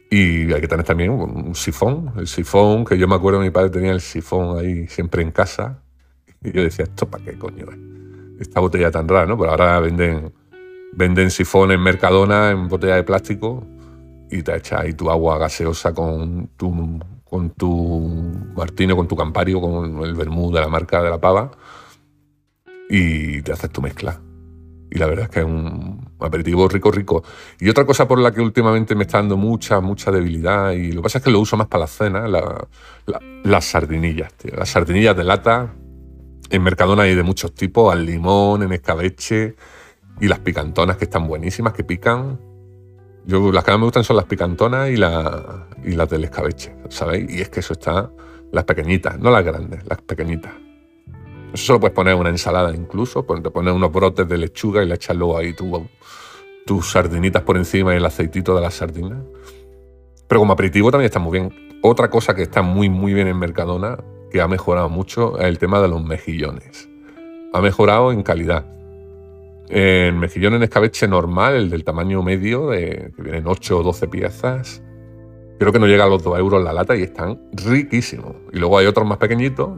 Y 0.10 0.54
hay 0.54 0.62
que 0.62 0.68
tener 0.68 0.86
también 0.86 1.10
un 1.10 1.56
sifón, 1.56 2.14
el 2.18 2.28
sifón, 2.28 2.86
que 2.86 2.98
yo 3.00 3.08
me 3.08 3.16
acuerdo 3.16 3.40
mi 3.40 3.50
padre 3.50 3.72
tenía 3.72 3.92
el 3.92 4.02
sifón 4.02 4.60
ahí 4.60 4.88
siempre 4.88 5.24
en 5.24 5.32
casa. 5.32 5.83
Y 6.44 6.52
yo 6.52 6.64
decía, 6.64 6.86
¿esto 6.86 7.08
para 7.08 7.24
qué 7.24 7.38
coño 7.38 7.66
es? 7.72 8.42
Esta 8.42 8.60
botella 8.60 8.92
tan 8.92 9.08
rara, 9.08 9.26
¿no? 9.26 9.38
Pero 9.38 9.52
ahora 9.52 9.80
venden, 9.80 10.34
venden 10.92 11.32
sifón 11.32 11.72
en 11.72 11.82
Mercadona 11.82 12.52
en 12.52 12.68
botella 12.68 12.96
de 12.96 13.04
plástico 13.04 13.66
y 14.30 14.42
te 14.42 14.56
echas 14.56 14.82
ahí 14.82 14.94
tu 14.94 15.10
agua 15.10 15.38
gaseosa 15.38 15.94
con 15.94 16.50
tu, 16.58 17.00
con 17.24 17.52
tu 17.52 18.32
martini, 18.56 18.96
con 18.96 19.08
tu 19.08 19.16
campario, 19.16 19.62
con 19.62 20.04
el 20.04 20.16
vermú 20.16 20.52
de 20.52 20.60
la 20.60 20.68
marca 20.68 21.02
de 21.02 21.10
la 21.10 21.22
pava 21.22 21.52
y 22.90 23.42
te 23.42 23.52
haces 23.52 23.70
tu 23.70 23.82
mezcla. 23.82 24.20
Y 24.92 25.00
la 25.00 25.08
verdad 25.08 25.26
es 25.26 25.30
que 25.32 25.40
es 25.40 25.46
un 25.46 26.08
aperitivo 26.20 26.68
rico, 26.68 26.92
rico. 26.92 27.24
Y 27.60 27.68
otra 27.68 27.84
cosa 27.84 28.08
por 28.08 28.20
la 28.20 28.32
que 28.32 28.42
últimamente 28.42 28.94
me 28.94 29.04
está 29.04 29.18
dando 29.18 29.38
mucha, 29.38 29.80
mucha 29.80 30.12
debilidad, 30.12 30.72
y 30.74 30.92
lo 30.92 31.02
que 31.02 31.04
pasa 31.04 31.18
es 31.18 31.24
que 31.24 31.32
lo 31.32 31.40
uso 31.40 31.58
más 31.58 31.66
para 31.66 31.82
la 31.82 31.88
cena, 31.88 32.28
las 33.44 33.66
sardinillas, 33.66 34.34
tío. 34.36 34.56
Las 34.56 34.70
sardinillas 34.70 35.18
de 35.18 35.24
lata. 35.24 35.74
En 36.54 36.62
Mercadona 36.62 37.02
hay 37.02 37.16
de 37.16 37.24
muchos 37.24 37.56
tipos, 37.56 37.92
al 37.92 38.06
limón, 38.06 38.62
en 38.62 38.74
escabeche, 38.74 39.56
y 40.22 40.28
las 40.28 40.38
picantonas 40.38 40.98
que 40.98 41.06
están 41.06 41.28
buenísimas, 41.28 41.74
que 41.74 41.84
pican. 41.84 42.40
Yo, 43.26 43.52
las 43.52 43.64
que 43.64 43.72
más 43.72 43.80
me 43.80 43.86
gustan 43.86 44.04
son 44.04 44.18
las 44.18 44.26
picantonas 44.26 44.92
y, 44.92 44.98
la, 44.98 45.68
y 45.84 45.94
las 45.94 46.08
del 46.08 46.26
escabeche, 46.26 46.76
¿sabéis? 46.90 47.34
Y 47.34 47.42
es 47.42 47.50
que 47.50 47.62
eso 47.62 47.74
está, 47.74 48.12
las 48.52 48.66
pequeñitas, 48.66 49.18
no 49.18 49.32
las 49.32 49.44
grandes, 49.44 49.84
las 49.88 50.00
pequeñitas. 50.04 50.54
Eso 51.56 51.66
solo 51.66 51.80
puedes 51.80 51.96
poner 51.96 52.14
una 52.14 52.30
ensalada 52.30 52.72
incluso, 52.76 53.26
pues 53.26 53.42
te 53.42 53.50
pones 53.50 53.74
unos 53.74 53.92
brotes 53.92 54.30
de 54.30 54.38
lechuga 54.38 54.84
y 54.84 54.88
le 54.88 54.94
echas 54.94 55.18
luego 55.18 55.40
ahí 55.40 55.56
tus 55.56 56.92
sardinitas 56.92 57.42
por 57.42 57.58
encima 57.58 57.96
y 57.96 57.98
el 57.98 58.06
aceitito 58.06 58.54
de 58.54 58.62
las 58.62 58.76
sardinas. 58.76 59.24
Pero 60.28 60.40
como 60.40 60.54
aperitivo 60.54 60.92
también 60.92 61.08
está 61.08 61.18
muy 61.18 61.40
bien. 61.40 61.80
Otra 61.82 62.12
cosa 62.12 62.36
que 62.36 62.44
está 62.44 62.62
muy 62.62 62.90
muy 62.90 63.12
bien 63.16 63.28
en 63.28 63.40
Mercadona, 63.40 63.98
que 64.34 64.42
ha 64.42 64.48
mejorado 64.48 64.90
mucho, 64.90 65.38
el 65.38 65.60
tema 65.60 65.80
de 65.80 65.88
los 65.88 66.04
mejillones. 66.04 66.90
ha 67.54 67.62
mejorado 67.62 68.12
en 68.12 68.24
calidad. 68.24 68.66
En 69.70 70.20
mejillón 70.20 70.56
en 70.56 70.64
escabeche 70.64 71.08
normal, 71.08 71.56
el 71.56 71.70
del 71.70 71.84
tamaño 71.84 72.24
medio, 72.24 72.72
que 72.72 73.14
vienen 73.20 73.46
8 73.46 73.78
o 73.78 73.84
12 73.84 74.08
piezas, 74.08 74.82
creo 75.60 75.72
que 75.72 75.78
no 75.78 75.86
llega 75.86 76.06
a 76.06 76.08
los 76.08 76.24
2 76.24 76.40
euros 76.40 76.64
la 76.64 76.74
lata 76.74 76.96
y 76.96 77.04
están 77.04 77.40
riquísimos. 77.54 78.36
Y 78.52 78.58
luego 78.58 78.80
hay 78.80 78.88
otros 78.88 79.08
más 79.08 79.20
pequeñitos, 79.20 79.70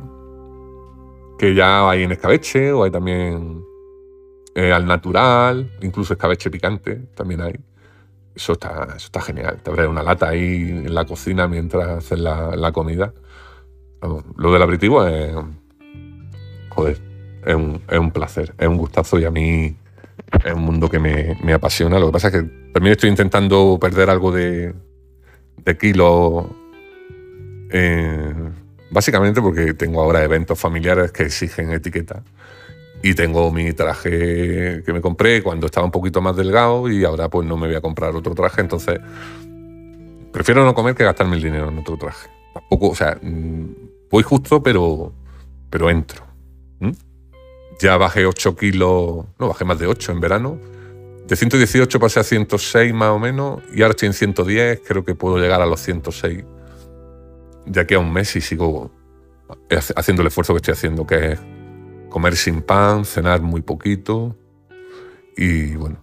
que 1.38 1.54
ya 1.54 1.90
hay 1.90 2.04
en 2.04 2.14
escabeche 2.14 2.72
o 2.72 2.86
hay 2.86 2.92
también 2.92 3.62
eh, 4.56 4.72
al 4.72 4.86
natural, 4.86 5.70
incluso 5.82 6.14
escabeche 6.14 6.50
picante 6.50 6.96
también 7.14 7.42
hay. 7.42 7.56
Eso 8.34 8.54
está, 8.54 8.84
eso 8.96 9.08
está 9.08 9.22
genial. 9.22 9.62
Te 9.62 9.70
abres 9.70 9.88
una 9.88 10.02
lata 10.02 10.30
ahí 10.30 10.70
en 10.70 10.94
la 10.94 11.04
cocina 11.04 11.48
mientras 11.48 11.90
haces 11.90 12.20
la, 12.20 12.72
comida. 12.74 13.14
Lo 14.02 14.52
del 14.52 14.62
aperitivo 14.62 15.06
es. 15.06 15.36
Joder, 16.70 17.02
es 17.46 17.56
un, 17.56 18.12
placer, 18.12 18.54
es 18.58 18.68
un 18.68 18.78
gustazo 18.78 19.20
y 19.20 19.26
a 19.26 19.32
mí 19.32 19.76
es 20.44 20.54
un 20.54 20.62
mundo 20.62 20.90
que 20.90 21.00
me, 21.00 21.54
apasiona. 21.54 22.00
Lo 22.00 22.08
que 22.08 22.12
pasa 22.14 22.28
es 22.28 22.34
que 22.34 22.42
también 22.74 22.94
estoy 22.94 23.10
intentando 23.10 23.78
perder 23.80 24.10
algo 24.10 24.32
de, 24.32 24.74
de 25.64 25.78
kilo. 25.78 26.50
Eh, 27.72 28.34
básicamente 28.92 29.42
porque 29.42 29.74
tengo 29.74 30.02
ahora 30.02 30.24
eventos 30.24 30.60
familiares 30.60 31.12
que 31.12 31.24
exigen 31.24 31.72
etiqueta. 31.72 32.24
Y 33.04 33.14
tengo 33.14 33.52
mi 33.52 33.72
traje 33.74 34.82
que 34.84 34.94
me 34.94 35.02
compré 35.02 35.44
cuando 35.44 35.68
estaba 35.68 35.86
un 35.86 35.92
poquito 35.92 36.22
más 36.22 36.36
delgado 36.36 36.90
y 36.90 37.04
ahora 37.06 37.30
pues 37.30 37.48
no 37.48 37.56
me 37.56 37.68
voy 37.68 37.76
a 37.76 37.82
comprar 37.82 38.16
otro 38.16 38.34
traje. 38.34 38.62
Entonces 38.62 39.00
prefiero 40.32 40.66
no 40.66 40.74
comer 40.74 40.96
que 40.96 41.04
gastarme 41.04 41.36
el 41.36 41.44
dinero 41.44 41.70
en 41.70 41.78
otro 41.78 41.98
traje. 41.98 42.30
Tampoco, 42.54 42.90
o 42.90 42.96
sea, 42.96 43.18
mm, 43.22 43.85
voy 44.16 44.24
justo, 44.24 44.64
pero, 44.64 45.12
pero 45.70 45.90
entro. 45.90 46.24
Ya 47.82 47.98
bajé 47.98 48.26
8 48.26 48.56
kilos, 48.56 49.26
no, 49.38 49.48
bajé 49.50 49.66
más 49.66 49.78
de 49.78 49.88
8 49.88 50.14
en 50.14 50.22
verano. 50.22 50.58
De 51.28 51.36
118 51.36 52.00
pasé 52.00 52.22
a 52.22 52.24
106 52.24 52.94
más 52.94 53.10
o 53.10 53.20
menos 53.20 53.62
y 53.74 53.82
ahora 53.82 53.92
estoy 53.92 54.08
en 54.08 54.14
110, 54.14 54.82
creo 54.88 55.04
que 55.04 55.16
puedo 55.16 55.38
llegar 55.38 55.62
a 55.62 55.66
los 55.66 55.82
106 55.82 56.46
de 57.66 57.80
aquí 57.82 57.96
a 57.96 58.00
un 58.00 58.14
mes 58.14 58.34
y 58.38 58.42
sigo 58.42 58.90
haciendo 59.98 60.22
el 60.22 60.28
esfuerzo 60.28 60.54
que 60.54 60.58
estoy 60.58 60.74
haciendo, 60.76 61.06
que 61.06 61.34
es 61.34 61.40
comer 62.10 62.38
sin 62.38 62.62
pan, 62.62 63.04
cenar 63.04 63.42
muy 63.42 63.62
poquito 63.62 64.38
y 65.36 65.76
bueno, 65.76 66.02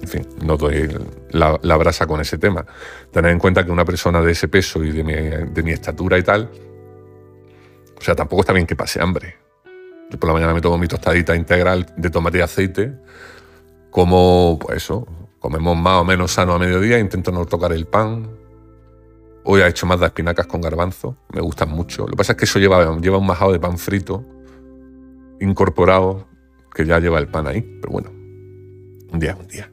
en 0.00 0.08
fin, 0.08 0.28
no 0.44 0.56
doy 0.56 0.88
la, 1.30 1.76
brasa 1.76 2.06
con 2.06 2.20
ese 2.20 2.38
tema. 2.38 2.64
Tener 3.10 3.32
en 3.32 3.38
cuenta 3.38 3.64
que 3.64 3.72
una 3.72 3.84
persona 3.84 4.20
de 4.22 4.32
ese 4.32 4.48
peso 4.48 4.84
y 4.84 4.92
de 4.92 5.62
mi, 5.62 5.72
estatura 5.72 6.16
y 6.16 6.22
tal, 6.22 6.50
o 7.98 8.00
sea, 8.02 8.14
tampoco 8.14 8.42
está 8.42 8.52
bien 8.52 8.66
que 8.66 8.76
pase 8.76 9.00
hambre. 9.02 9.36
Yo 10.10 10.18
por 10.18 10.28
la 10.28 10.34
mañana 10.34 10.54
me 10.54 10.60
tomo 10.60 10.78
mi 10.78 10.86
tostadita 10.86 11.34
integral 11.34 11.86
de 11.96 12.10
tomate 12.10 12.38
y 12.38 12.40
aceite, 12.40 12.94
como, 13.90 14.58
pues 14.60 14.84
eso, 14.84 15.06
comemos 15.38 15.76
más 15.76 16.00
o 16.00 16.04
menos 16.04 16.32
sano 16.32 16.54
a 16.54 16.58
mediodía, 16.58 16.98
intento 16.98 17.32
no 17.32 17.44
tocar 17.46 17.72
el 17.72 17.86
pan. 17.86 18.30
Hoy 19.44 19.60
he 19.60 19.66
hecho 19.66 19.86
más 19.86 20.00
de 20.00 20.06
espinacas 20.06 20.46
con 20.46 20.60
garbanzo, 20.60 21.16
me 21.32 21.40
gustan 21.40 21.70
mucho. 21.70 22.02
Lo 22.02 22.10
que 22.10 22.16
pasa 22.16 22.32
es 22.32 22.38
que 22.38 22.44
eso 22.44 22.58
lleva, 22.58 22.98
lleva 22.98 23.18
un 23.18 23.26
majado 23.26 23.52
de 23.52 23.60
pan 23.60 23.78
frito 23.78 24.24
incorporado 25.40 26.26
que 26.74 26.84
ya 26.84 26.98
lleva 26.98 27.18
el 27.18 27.28
pan 27.28 27.46
ahí, 27.46 27.62
pero 27.80 27.92
bueno, 27.92 28.10
un 28.10 29.18
día 29.18 29.36
un 29.38 29.46
día. 29.46 29.70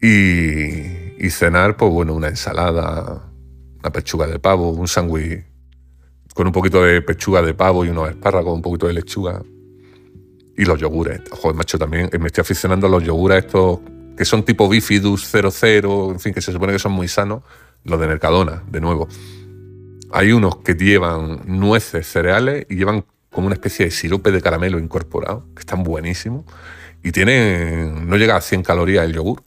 Y, 0.00 1.30
cenar, 1.30 1.76
pues 1.76 1.92
bueno, 1.92 2.14
una 2.14 2.28
ensalada, 2.28 3.30
una 3.80 3.92
pechuga 3.92 4.26
de 4.26 4.38
pavo, 4.38 4.70
un 4.70 4.88
sándwich 4.88 5.47
con 6.38 6.46
un 6.46 6.52
poquito 6.52 6.84
de 6.84 7.02
pechuga 7.02 7.42
de 7.42 7.52
pavo 7.52 7.84
y 7.84 7.88
unos 7.88 8.10
espárragos, 8.10 8.54
un 8.54 8.62
poquito 8.62 8.86
de 8.86 8.92
lechuga. 8.92 9.42
Y 10.56 10.64
los 10.64 10.78
yogures. 10.78 11.20
Joder, 11.32 11.56
macho, 11.56 11.80
también 11.80 12.08
me 12.16 12.28
estoy 12.28 12.42
aficionando 12.42 12.86
a 12.86 12.90
los 12.90 13.02
yogures 13.02 13.44
estos 13.44 13.80
que 14.16 14.24
son 14.24 14.44
tipo 14.44 14.68
Bifidus 14.68 15.28
00, 15.32 16.12
en 16.12 16.20
fin, 16.20 16.32
que 16.32 16.40
se 16.40 16.52
supone 16.52 16.72
que 16.72 16.78
son 16.78 16.92
muy 16.92 17.08
sanos. 17.08 17.42
Los 17.82 17.98
de 17.98 18.06
Mercadona, 18.06 18.62
de 18.70 18.80
nuevo. 18.80 19.08
Hay 20.12 20.30
unos 20.30 20.58
que 20.58 20.74
llevan 20.74 21.40
nueces, 21.46 22.06
cereales 22.06 22.66
y 22.70 22.76
llevan 22.76 23.04
como 23.32 23.48
una 23.48 23.54
especie 23.54 23.86
de 23.86 23.90
sirope 23.90 24.30
de 24.30 24.40
caramelo 24.40 24.78
incorporado, 24.78 25.44
que 25.56 25.60
están 25.60 25.82
buenísimos, 25.82 26.44
y 27.02 27.10
tiene, 27.10 27.92
no 28.06 28.16
llega 28.16 28.36
a 28.36 28.40
100 28.40 28.62
calorías 28.62 29.04
el 29.04 29.12
yogur. 29.12 29.42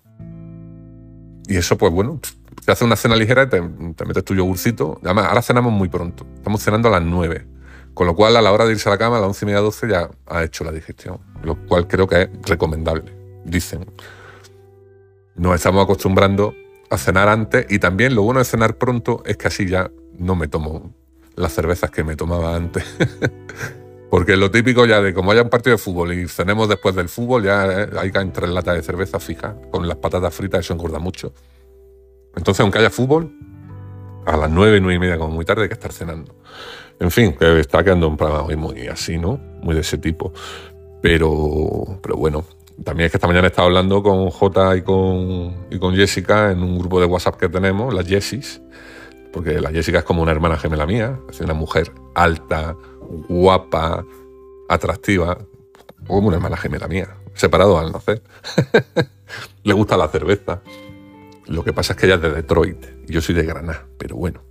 Y 1.48 1.56
eso, 1.56 1.78
pues 1.78 1.94
bueno, 1.94 2.20
te 2.66 2.72
hace 2.72 2.86
una 2.86 2.96
cena 2.96 3.16
ligera 3.16 3.44
y 3.44 3.48
te, 3.48 3.62
metes 3.62 4.24
tu 4.24 4.36
yogurcito. 4.36 5.00
Además, 5.04 5.26
ahora 5.26 5.42
cenamos 5.42 5.72
muy 5.72 5.90
pronto, 5.90 6.26
estamos 6.36 6.62
cenando 6.64 6.90
a 6.90 6.92
las 6.92 7.04
9. 7.04 7.48
Con 7.94 8.08
lo 8.08 8.16
cual, 8.16 8.38
a 8.38 8.42
la 8.42 8.52
hora 8.52 8.66
de 8.66 8.72
irse 8.72 8.88
a 8.88 8.94
la 8.94 8.98
cama, 8.98 9.18
a 9.18 9.20
las 9.20 9.28
11 9.28 9.46
y 9.46 9.48
media, 9.48 9.60
12, 9.60 9.90
ya 9.90 10.10
ha 10.28 10.44
hecho 10.44 10.64
la 10.64 10.72
digestión. 10.72 11.20
Lo 11.44 11.56
cual 11.68 11.88
creo 11.88 12.08
que 12.08 12.22
es 12.22 12.30
recomendable, 12.44 13.14
dicen. 13.44 13.86
Nos 15.36 15.56
estamos 15.56 15.84
acostumbrando 15.84 16.54
a 16.90 16.98
cenar 16.98 17.28
antes 17.30 17.66
y 17.70 17.80
también 17.80 18.16
lo 18.16 18.22
bueno 18.22 18.40
de 18.40 18.46
cenar 18.46 18.78
pronto 18.78 19.24
es 19.26 19.38
que 19.38 19.48
así 19.48 19.66
ya 19.66 19.92
no 20.18 20.36
me 20.36 20.48
tomo 20.48 20.94
las 21.36 21.54
cervezas 21.54 21.90
que 21.90 22.04
me 22.04 22.16
tomaba 22.16 22.56
antes. 22.56 22.84
Porque 24.10 24.36
lo 24.36 24.52
típico 24.52 24.86
ya 24.86 25.02
de 25.02 25.14
como 25.14 25.32
haya 25.32 25.42
un 25.42 25.50
partido 25.50 25.78
de 25.78 25.82
fútbol 25.82 26.12
y 26.12 26.28
cenemos 26.28 26.68
después 26.68 26.94
del 26.96 27.08
fútbol, 27.08 27.44
ya 27.44 27.88
hay 27.98 28.12
que 28.12 28.26
tres 28.26 28.50
latas 28.50 28.76
de 28.76 28.84
cerveza 28.84 29.22
fija 29.22 29.56
con 29.72 29.88
las 29.88 29.98
patatas 29.98 30.36
fritas, 30.36 30.60
eso 30.60 30.74
engorda 30.74 31.00
mucho. 31.00 31.34
Entonces, 32.36 32.62
aunque 32.62 32.80
haya 32.80 32.90
fútbol, 32.90 33.32
a 34.26 34.38
las 34.38 34.50
nueve, 34.50 34.80
nueve 34.80 34.96
y 34.96 35.00
media, 35.00 35.18
como 35.18 35.34
muy 35.34 35.46
tarde, 35.46 35.64
hay 35.64 35.68
que 35.68 35.74
estar 35.74 35.92
cenando. 35.92 36.36
En 37.00 37.12
fin, 37.12 37.34
que 37.34 37.60
está 37.60 37.84
quedando 37.84 38.08
un 38.08 38.18
programa 38.18 38.44
muy, 38.44 38.56
muy 38.56 38.88
así, 38.88 39.18
¿no? 39.18 39.40
Muy 39.62 39.74
de 39.74 39.82
ese 39.82 39.98
tipo. 39.98 40.34
Pero, 41.02 42.00
pero 42.02 42.16
bueno, 42.16 42.46
también 42.84 43.06
es 43.06 43.12
que 43.12 43.18
esta 43.18 43.28
mañana 43.28 43.48
he 43.48 43.50
estado 43.50 43.68
hablando 43.68 44.04
con 44.04 44.30
Jota 44.30 44.76
y 44.76 44.82
con, 44.82 45.68
y 45.70 45.80
con 45.80 45.96
Jessica 45.96 46.52
en 46.52 46.62
un 46.62 46.80
grupo 46.80 47.00
de 47.00 47.06
WhatsApp 47.06 47.38
que 47.38 47.50
tenemos, 47.50 47.94
las 47.94 48.08
Jessis, 48.08 48.62
porque 49.34 49.60
la 49.60 49.72
Jessica 49.72 50.00
es 50.00 50.04
como 50.04 50.22
una 50.22 50.32
hermana 50.32 50.58
gemela 50.58 50.86
mía, 50.86 51.20
es 51.30 51.40
una 51.42 51.54
mujer 51.54 51.92
alta, 52.16 52.76
guapa, 53.30 54.06
atractiva, 54.70 55.38
como 56.08 56.28
una 56.28 56.38
hermana 56.38 56.58
gemela 56.58 56.88
mía, 56.88 57.16
separado 57.34 57.78
al 57.78 57.92
nacer. 57.92 58.22
Le 59.64 59.74
gusta 59.74 59.98
la 59.98 60.08
cerveza. 60.08 60.62
Lo 61.52 61.66
que 61.66 61.74
pasa 61.74 61.94
es 61.94 62.00
que 62.00 62.06
ella 62.06 62.16
es 62.16 62.22
de 62.22 62.32
Detroit 62.32 62.78
y 63.08 63.12
yo 63.12 63.22
soy 63.22 63.36
de 63.36 63.44
Granada, 63.44 63.86
pero 63.98 64.16
bueno. 64.16 64.42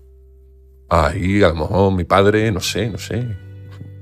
Ahí 0.91 1.43
a 1.43 1.49
lo 1.49 1.55
mejor 1.55 1.93
mi 1.95 2.05
padre, 2.05 2.53
no 2.53 2.61
sé, 2.61 2.91
no 2.91 2.99
sé. 2.99 3.27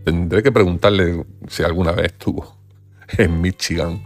Tendré 0.04 0.42
que 0.42 0.50
preguntarle 0.50 1.24
si 1.46 1.62
alguna 1.62 1.92
vez 1.92 2.06
estuvo 2.06 2.58
en 3.16 3.40
Michigan 3.40 4.02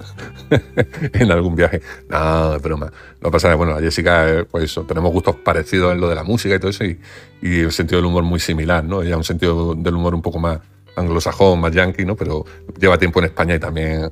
en 1.13 1.33
algún 1.33 1.57
viaje. 1.57 1.81
No, 2.11 2.57
es 2.57 2.63
broma. 2.63 2.93
Lo 3.21 3.29
que 3.29 3.33
pasa 3.33 3.49
es 3.49 3.53
que, 3.53 3.57
bueno, 3.57 3.73
la 3.73 3.81
Jessica, 3.81 4.47
pues 4.51 4.65
eso, 4.65 4.83
tenemos 4.83 5.11
gustos 5.11 5.37
parecidos 5.37 5.93
en 5.93 6.01
lo 6.01 6.09
de 6.09 6.15
la 6.15 6.23
música 6.23 6.55
y 6.55 6.59
todo 6.59 6.71
eso, 6.71 6.85
y, 6.85 6.99
el 7.41 7.73
sentido 7.73 7.99
del 7.99 8.07
humor 8.07 8.25
muy 8.25 8.41
similar, 8.41 8.85
¿no? 8.85 9.03
Ella 9.03 9.17
un 9.17 9.25
sentido 9.25 9.75
del 9.75 9.95
humor 9.95 10.15
un 10.15 10.23
poco 10.23 10.39
más 10.39 10.61
anglosajón, 10.97 11.61
más 11.61 11.73
yankee, 11.73 12.05
¿no? 12.05 12.15
Pero 12.15 12.45
lleva 12.79 12.99
tiempo 12.99 13.21
en 13.21 13.27
España 13.27 13.55
y 13.55 13.59
también 13.59 14.11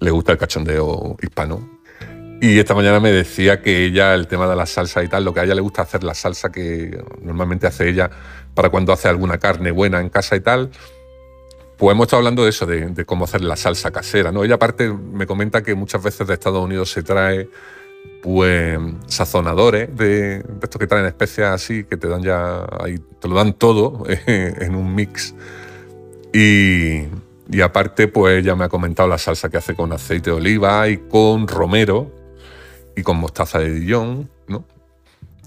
le 0.00 0.10
gusta 0.10 0.32
el 0.32 0.38
cachondeo 0.38 1.16
hispano. 1.22 1.81
Y 2.42 2.58
esta 2.58 2.74
mañana 2.74 2.98
me 2.98 3.12
decía 3.12 3.62
que 3.62 3.84
ella, 3.84 4.14
el 4.14 4.26
tema 4.26 4.48
de 4.48 4.56
la 4.56 4.66
salsa 4.66 5.00
y 5.04 5.06
tal, 5.06 5.24
lo 5.24 5.32
que 5.32 5.38
a 5.38 5.44
ella 5.44 5.54
le 5.54 5.60
gusta 5.60 5.82
hacer 5.82 6.02
la 6.02 6.12
salsa 6.12 6.50
que 6.50 7.00
normalmente 7.22 7.68
hace 7.68 7.88
ella 7.88 8.10
para 8.52 8.68
cuando 8.68 8.92
hace 8.92 9.06
alguna 9.06 9.38
carne 9.38 9.70
buena 9.70 10.00
en 10.00 10.08
casa 10.08 10.34
y 10.34 10.40
tal, 10.40 10.72
pues 11.78 11.94
hemos 11.94 12.06
estado 12.06 12.18
hablando 12.18 12.42
de 12.42 12.50
eso, 12.50 12.66
de, 12.66 13.04
cómo 13.06 13.26
hacer 13.26 13.42
la 13.42 13.54
salsa 13.54 13.92
casera, 13.92 14.32
¿no? 14.32 14.42
Ella 14.42 14.56
aparte 14.56 14.92
me 14.92 15.24
comenta 15.24 15.62
que 15.62 15.76
muchas 15.76 16.02
veces 16.02 16.26
de 16.26 16.34
Estados 16.34 16.64
Unidos 16.64 16.90
se 16.90 17.04
trae 17.04 17.48
pues 18.24 18.76
sazonadores 19.06 19.96
de, 19.96 20.44
estos 20.60 20.80
que 20.80 20.88
traen 20.88 21.06
especias 21.06 21.52
así, 21.52 21.84
que 21.84 21.96
te 21.96 22.08
dan 22.08 22.24
ya 22.24 22.66
ahí, 22.80 22.98
te 23.20 23.28
lo 23.28 23.36
dan 23.36 23.52
todo 23.52 24.02
en 24.26 24.74
un 24.74 24.92
mix. 24.92 25.32
Y, 26.32 27.02
y 27.52 27.60
aparte, 27.60 28.08
pues 28.08 28.40
ella 28.40 28.56
me 28.56 28.64
ha 28.64 28.68
comentado 28.68 29.08
la 29.08 29.18
salsa 29.18 29.48
que 29.48 29.58
hace 29.58 29.76
con 29.76 29.92
aceite 29.92 30.30
de 30.30 30.36
oliva 30.38 30.88
y 30.88 30.96
con 30.96 31.46
romero 31.46 32.20
y 32.96 33.02
con 33.02 33.18
mostaza 33.18 33.58
de 33.58 33.72
Dijon, 33.72 34.30
¿no? 34.48 34.64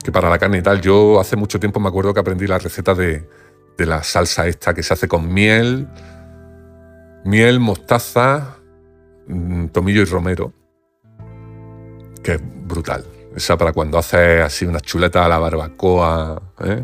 Que 0.04 0.12
para 0.12 0.30
la 0.30 0.38
carne 0.38 0.60
y 0.60 0.62
tal, 0.62 0.82
yo 0.82 1.20
hace 1.20 1.36
mucho 1.36 1.60
tiempo 1.60 1.80
me 1.80 1.88
acuerdo 1.88 2.14
que 2.14 2.20
aprendí 2.20 2.48
la 2.48 2.60
receta 2.60 2.94
de, 2.94 3.28
de 3.78 3.86
la 3.86 4.04
salsa 4.04 4.48
esta 4.48 4.74
que 4.74 4.84
se 4.84 4.94
hace 4.94 5.08
con 5.08 5.34
miel, 5.34 5.88
miel, 7.26 7.60
mostaza, 7.60 8.58
mm, 9.28 9.68
tomillo 9.68 10.02
y 10.02 10.06
romero, 10.06 10.54
que 12.24 12.34
es 12.34 12.42
brutal. 12.68 13.06
Esa 13.36 13.58
para 13.58 13.74
cuando 13.74 13.98
haces 13.98 14.42
así 14.42 14.66
una 14.66 14.80
chuleta 14.80 15.26
a 15.26 15.30
la 15.30 15.38
barbacoa 15.38 16.42
¿eh? 16.62 16.84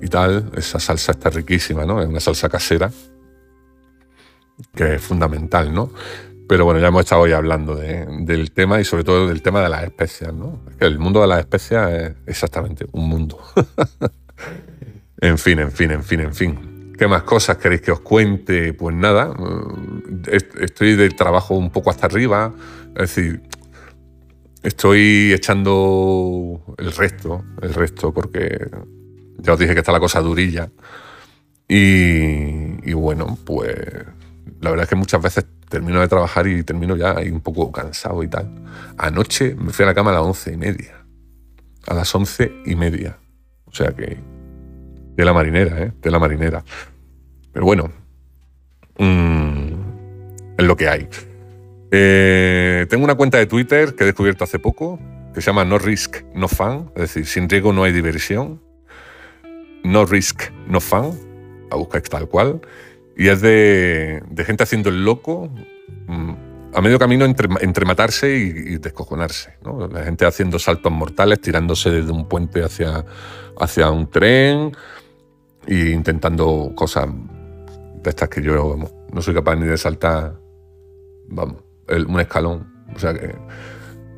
y 0.00 0.08
tal, 0.08 0.52
esa 0.56 0.78
salsa 0.78 1.12
está 1.12 1.30
riquísima, 1.30 1.84
¿no? 1.84 2.00
Es 2.00 2.08
una 2.08 2.20
salsa 2.20 2.48
casera 2.48 2.90
que 4.74 4.94
es 4.94 5.02
fundamental, 5.02 5.74
¿no? 5.74 5.90
Pero 6.46 6.64
bueno, 6.66 6.80
ya 6.80 6.88
hemos 6.88 7.00
estado 7.04 7.22
hoy 7.22 7.32
hablando 7.32 7.74
del 7.74 8.52
tema 8.52 8.80
y 8.80 8.84
sobre 8.84 9.04
todo 9.04 9.28
del 9.28 9.42
tema 9.42 9.62
de 9.62 9.68
las 9.70 9.84
especias, 9.84 10.34
¿no? 10.34 10.60
El 10.78 10.98
mundo 10.98 11.22
de 11.22 11.26
las 11.26 11.40
especias 11.40 11.90
es 11.90 12.12
exactamente 12.26 12.86
un 12.92 13.08
mundo. 13.08 13.38
en 15.20 15.38
fin, 15.38 15.58
en 15.58 15.72
fin, 15.72 15.90
en 15.92 16.04
fin, 16.04 16.20
en 16.20 16.34
fin. 16.34 16.92
¿Qué 16.98 17.08
más 17.08 17.22
cosas 17.22 17.56
queréis 17.56 17.80
que 17.80 17.92
os 17.92 18.00
cuente? 18.00 18.74
Pues 18.74 18.94
nada, 18.94 19.34
eh, 20.26 20.38
estoy 20.60 20.96
del 20.96 21.16
trabajo 21.16 21.56
un 21.56 21.70
poco 21.70 21.90
hasta 21.90 22.06
arriba, 22.06 22.54
es 22.88 23.14
decir, 23.14 23.42
estoy 24.62 25.32
echando 25.32 26.62
el 26.76 26.92
resto, 26.92 27.42
el 27.62 27.72
resto, 27.72 28.12
porque 28.12 28.70
ya 29.38 29.54
os 29.54 29.58
dije 29.58 29.72
que 29.72 29.80
está 29.80 29.92
la 29.92 30.00
cosa 30.00 30.20
durilla. 30.20 30.70
Y, 31.66 32.88
y 32.88 32.92
bueno, 32.92 33.38
pues 33.44 33.74
la 34.60 34.70
verdad 34.70 34.84
es 34.84 34.88
que 34.88 34.96
muchas 34.96 35.22
veces 35.22 35.46
termino 35.74 36.00
de 36.00 36.06
trabajar 36.06 36.46
y 36.46 36.62
termino 36.62 36.94
ya 36.94 37.18
ahí 37.18 37.30
un 37.30 37.40
poco 37.40 37.72
cansado 37.72 38.22
y 38.22 38.28
tal. 38.28 38.48
Anoche 38.96 39.56
me 39.56 39.72
fui 39.72 39.82
a 39.82 39.86
la 39.86 39.94
cama 39.94 40.12
a 40.12 40.14
las 40.14 40.22
once 40.22 40.52
y 40.52 40.56
media. 40.56 41.04
A 41.88 41.94
las 41.94 42.14
once 42.14 42.52
y 42.64 42.76
media. 42.76 43.18
O 43.64 43.74
sea 43.74 43.90
que. 43.90 44.16
De 45.16 45.24
la 45.24 45.32
marinera, 45.32 45.82
¿eh? 45.82 45.92
De 46.00 46.10
la 46.12 46.20
marinera. 46.20 46.62
Pero 47.52 47.66
bueno. 47.66 47.90
Mmm, 48.98 50.54
es 50.56 50.64
lo 50.64 50.76
que 50.76 50.88
hay. 50.88 51.08
Eh, 51.90 52.86
tengo 52.88 53.02
una 53.02 53.16
cuenta 53.16 53.38
de 53.38 53.46
Twitter 53.46 53.96
que 53.96 54.04
he 54.04 54.06
descubierto 54.06 54.44
hace 54.44 54.60
poco, 54.60 55.00
que 55.34 55.40
se 55.40 55.46
llama 55.46 55.64
No 55.64 55.78
Risk, 55.78 56.22
No 56.36 56.46
Fun. 56.46 56.92
Es 56.94 57.02
decir, 57.02 57.26
sin 57.26 57.48
riesgo 57.48 57.72
no 57.72 57.82
hay 57.82 57.92
diversión. 57.92 58.62
No 59.82 60.06
Risk, 60.06 60.52
No 60.68 60.80
Fun. 60.80 61.18
A 61.72 61.74
buscar 61.74 62.00
tal 62.02 62.28
cual. 62.28 62.60
Y 63.16 63.28
es 63.28 63.40
de, 63.40 64.22
gente 64.44 64.64
haciendo 64.64 64.88
el 64.88 65.04
loco 65.04 65.50
mm, 66.06 66.32
a 66.74 66.80
medio 66.80 66.98
camino 66.98 67.24
entre, 67.24 67.84
matarse 67.84 68.34
y, 68.36 68.78
descojonarse. 68.78 69.54
La 69.92 70.02
gente 70.02 70.26
haciendo 70.26 70.58
saltos 70.58 70.90
mortales, 70.90 71.40
tirándose 71.40 71.90
desde 71.90 72.10
un 72.10 72.28
puente 72.28 72.64
hacia, 72.64 73.04
hacia 73.60 73.90
un 73.90 74.10
tren 74.10 74.72
e 75.66 75.90
intentando 75.90 76.72
cosas 76.74 77.08
de 78.02 78.10
estas 78.10 78.28
que 78.28 78.42
yo 78.42 78.76
no 79.12 79.22
soy 79.22 79.34
capaz 79.34 79.56
ni 79.56 79.66
de 79.66 79.78
saltar, 79.78 80.34
vamos, 81.28 81.62
un 81.88 82.20
escalón. 82.20 82.72
O 82.94 82.98
sea 82.98 83.14
que, 83.14 83.34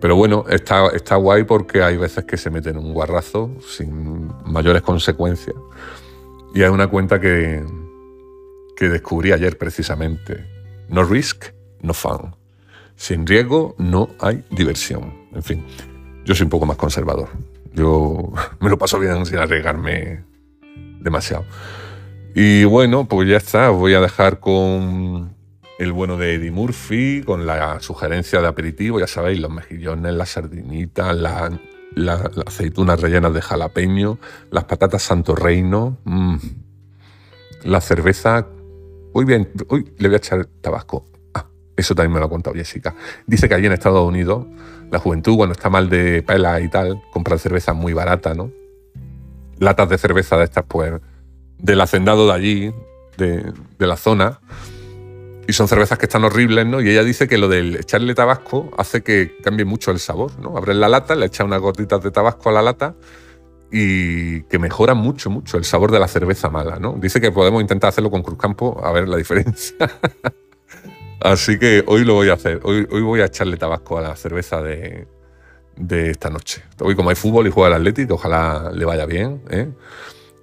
pero 0.01 0.17
bueno, 0.17 0.45
está, 0.49 0.89
está 0.89 1.17
guay 1.17 1.45
porque 1.45 1.83
hay 1.83 1.99
veces 1.99 2.25
que 2.25 2.39
se 2.39 2.51
meten 2.51 2.79
un 2.79 2.95
guarrazo 2.95 3.51
sin 3.61 4.31
mayores 4.47 4.83
consecuencias. 4.83 5.57
Y 6.55 6.63
hay 6.63 6.71
una 6.71 6.87
cuenta 6.87 7.21
que, 7.21 7.63
que 8.77 8.89
descubrí 8.89 9.33
ayer 9.33 9.59
precisamente. 9.59 10.47
No 10.89 11.05
risk, 11.05 11.47
no 11.81 11.95
fun. 11.95 12.37
Sin 12.95 13.27
riesgo 13.27 13.75
no 13.79 14.09
hay 14.21 14.45
diversión. 14.51 15.15
En 15.33 15.43
fin, 15.43 15.65
yo 16.25 16.35
soy 16.35 16.45
un 16.45 16.51
poco 16.51 16.67
más 16.67 16.77
conservador. 16.77 17.29
Yo 17.73 18.33
me 18.61 18.71
lo 18.71 18.79
paso 18.79 18.99
bien 18.99 19.27
sin 19.27 19.39
arriesgarme 19.39 20.25
demasiado. 21.01 21.45
Y 22.35 22.65
bueno, 22.65 23.07
pues 23.09 23.29
ya 23.29 23.39
está. 23.39 23.71
Voy 23.71 23.95
a 23.95 24.01
dejar 24.01 24.41
con 24.41 25.35
el 25.79 25.93
bueno 25.93 26.17
de 26.17 26.35
Eddie 26.35 26.51
Murphy, 26.51 27.23
con 27.25 27.47
la 27.47 27.81
sugerencia 27.81 28.41
de 28.41 28.49
aperitivo. 28.49 29.01
Ya 29.01 29.07
sabéis, 29.07 29.41
los 29.41 29.51
mejillones, 29.51 30.15
las 30.15 30.31
sardinitas, 30.31 31.17
las, 31.17 32.21
aceitunas 32.47 33.01
rellenas 33.01 33.33
de 33.33 33.41
jalapeño, 33.41 34.19
las 34.51 34.65
patatas 34.65 35.03
Santo 35.03 35.35
Reino, 35.35 35.99
mm, 36.05 36.37
la 37.65 37.81
cerveza 37.81 38.47
Hoy, 39.19 39.25
bien, 39.25 39.49
hoy 39.69 39.91
le 39.97 40.09
voy 40.09 40.17
a 40.17 40.19
echar 40.19 40.45
tabasco. 40.61 41.07
Ah, 41.33 41.47
eso 41.75 41.95
también 41.95 42.13
me 42.13 42.21
lo 42.21 42.27
ha 42.27 42.29
contado 42.29 42.55
Jessica. 42.55 42.95
Dice 43.27 43.49
que 43.49 43.55
allí 43.55 43.65
en 43.65 43.73
Estados 43.73 44.07
Unidos, 44.07 44.45
la 44.91 44.99
juventud, 44.99 45.39
cuando 45.39 45.55
está 45.55 45.71
mal 45.71 45.89
de 45.89 46.23
pela 46.23 46.61
y 46.61 46.69
tal, 46.69 47.01
compra 47.15 47.39
cerveza 47.39 47.73
muy 47.73 47.95
barata, 47.95 48.35
¿no? 48.35 48.53
Latas 49.59 49.89
de 49.89 49.97
cerveza 49.97 50.37
de 50.37 50.45
estas, 50.45 50.65
pues, 50.69 51.01
del 51.57 51.81
hacendado 51.81 52.27
de 52.27 52.33
allí, 52.35 52.75
de, 53.17 53.55
la 53.79 53.97
zona. 53.97 54.39
Y 55.49 55.55
son 55.55 55.67
cervezas 55.67 55.99
que 55.99 56.05
están 56.05 56.25
horribles, 56.25 56.67
¿no? 56.67 56.83
Y 56.83 56.91
ella 56.91 57.03
dice 57.03 57.27
que 57.27 57.39
lo 57.39 57.49
del 57.49 57.77
echarle 57.77 58.15
tabasco 58.15 58.71
hace 58.77 59.03
que 59.03 59.35
cambie 59.43 59.65
mucho 59.65 59.93
el 59.93 59.99
sabor, 59.99 60.39
¿no? 60.41 60.59
Abres 60.59 60.77
la 60.77 60.91
lata, 60.91 61.15
le 61.15 61.25
echa 61.25 61.43
unas 61.43 61.63
gotitas 61.63 62.03
de 62.03 62.11
tabasco 62.11 62.51
a 62.51 62.53
la 62.53 62.61
lata 62.61 62.95
y 63.71 64.43
que 64.43 64.59
mejora 64.59 64.95
mucho, 64.95 65.31
mucho 65.31 65.57
el 65.57 65.65
sabor 65.65 65.91
de 65.91 65.99
la 65.99 66.09
cerveza 66.09 66.49
mala, 66.51 66.79
¿no? 66.79 66.95
Dice 66.95 67.21
que 67.21 67.33
podemos 67.33 67.61
intentar 67.61 67.89
hacerlo 67.89 68.11
con 68.11 68.23
Cruzcampo 68.23 68.85
a 68.85 68.93
ver 68.93 69.09
la 69.09 69.17
diferencia. 69.17 69.77
Así 71.21 71.59
que 71.59 71.83
hoy 71.87 72.05
lo 72.05 72.15
voy 72.15 72.29
a 72.29 72.35
hacer. 72.35 72.61
Hoy, 72.63 72.87
hoy 72.91 73.03
voy 73.03 73.21
a 73.21 73.27
echarle 73.27 73.57
tabasco 73.57 73.99
a 73.99 74.03
la 74.03 74.17
cerveza 74.17 74.63
de, 74.63 75.09
de 75.77 76.11
esta 76.11 76.31
noche. 76.31 76.63
Hoy 76.81 76.95
como 76.95 77.11
hay 77.11 77.17
fútbol 77.17 77.47
y 77.47 77.51
juega 77.51 77.69
el 77.69 77.75
Atlético, 77.75 78.15
ojalá 78.15 78.71
le 78.73 78.85
vaya 78.85 79.07
bien. 79.07 79.43
¿eh? 79.51 79.69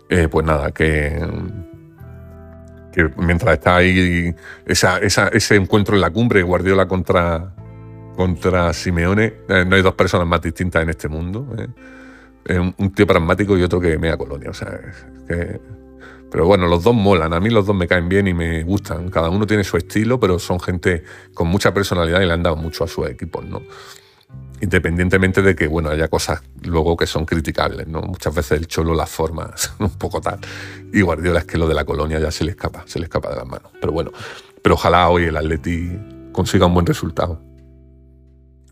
Eh, 0.09 0.27
pues 0.29 0.45
nada, 0.45 0.71
que, 0.71 1.25
que 2.91 3.09
mientras 3.17 3.53
está 3.53 3.77
ahí 3.77 4.35
esa, 4.65 4.97
ese 4.97 5.55
encuentro 5.55 5.95
en 5.95 6.01
la 6.01 6.09
cumbre, 6.09 6.43
Guardiola 6.43 6.87
contra, 6.87 7.53
contra 8.15 8.73
Simeone, 8.73 9.33
eh, 9.47 9.65
no 9.65 9.75
hay 9.75 9.81
dos 9.81 9.95
personas 9.95 10.27
más 10.27 10.41
distintas 10.41 10.83
en 10.83 10.89
este 10.89 11.07
mundo 11.07 11.47
un, 12.49 12.93
tío 12.93 13.07
pragmático 13.07 13.57
y 13.57 13.63
otro 13.63 13.79
que 13.79 13.97
mea 13.97 14.17
colonia. 14.17 14.49
O 14.49 14.53
sea, 14.53 14.79
pero 16.33 16.47
bueno, 16.47 16.65
los 16.65 16.83
dos 16.83 16.95
molan. 16.95 17.31
A 17.31 17.39
mí 17.39 17.51
los 17.51 17.67
dos 17.67 17.75
me 17.75 17.87
caen 17.87 18.09
bien 18.09 18.27
y 18.27 18.33
me 18.33 18.63
gustan. 18.63 19.11
Cada 19.11 19.29
uno 19.29 19.45
tiene 19.45 19.63
su 19.63 19.77
estilo, 19.77 20.19
pero 20.19 20.39
son 20.39 20.59
gente 20.59 21.03
con 21.35 21.47
mucha 21.47 21.75
personalidad 21.75 22.21
y 22.21 22.25
le 22.25 22.33
han 22.33 22.41
dado 22.41 22.55
mucho 22.55 22.83
a 22.83 22.87
sus 22.87 23.07
equipos, 23.07 23.45
¿no? 23.45 23.61
Independientemente 24.59 25.43
de 25.43 25.55
que, 25.55 25.67
bueno, 25.67 25.89
haya 25.89 26.07
cosas 26.07 26.41
luego 26.63 26.97
que 26.97 27.05
son 27.05 27.25
criticables, 27.25 27.87
¿no? 27.87 28.01
Muchas 28.01 28.33
veces 28.33 28.57
el 28.57 28.65
cholo 28.65 28.95
las 28.95 29.11
formas 29.11 29.75
un 29.79 29.91
poco 29.91 30.21
tal. 30.21 30.39
Y 30.91 31.01
Guardiola 31.01 31.41
es 31.41 31.45
que 31.45 31.59
lo 31.59 31.67
de 31.67 31.75
la 31.75 31.85
colonia 31.85 32.17
ya 32.19 32.31
se 32.31 32.43
le 32.43 32.49
escapa, 32.49 32.83
se 32.87 32.97
le 32.97 33.05
escapa 33.05 33.29
de 33.29 33.35
las 33.35 33.45
manos. 33.45 33.71
Pero 33.79 33.93
bueno, 33.93 34.09
pero 34.63 34.73
ojalá 34.73 35.09
hoy 35.09 35.25
el 35.25 35.37
Atleti 35.37 35.91
consiga 36.31 36.65
un 36.65 36.73
buen 36.73 36.87
resultado. 36.87 37.43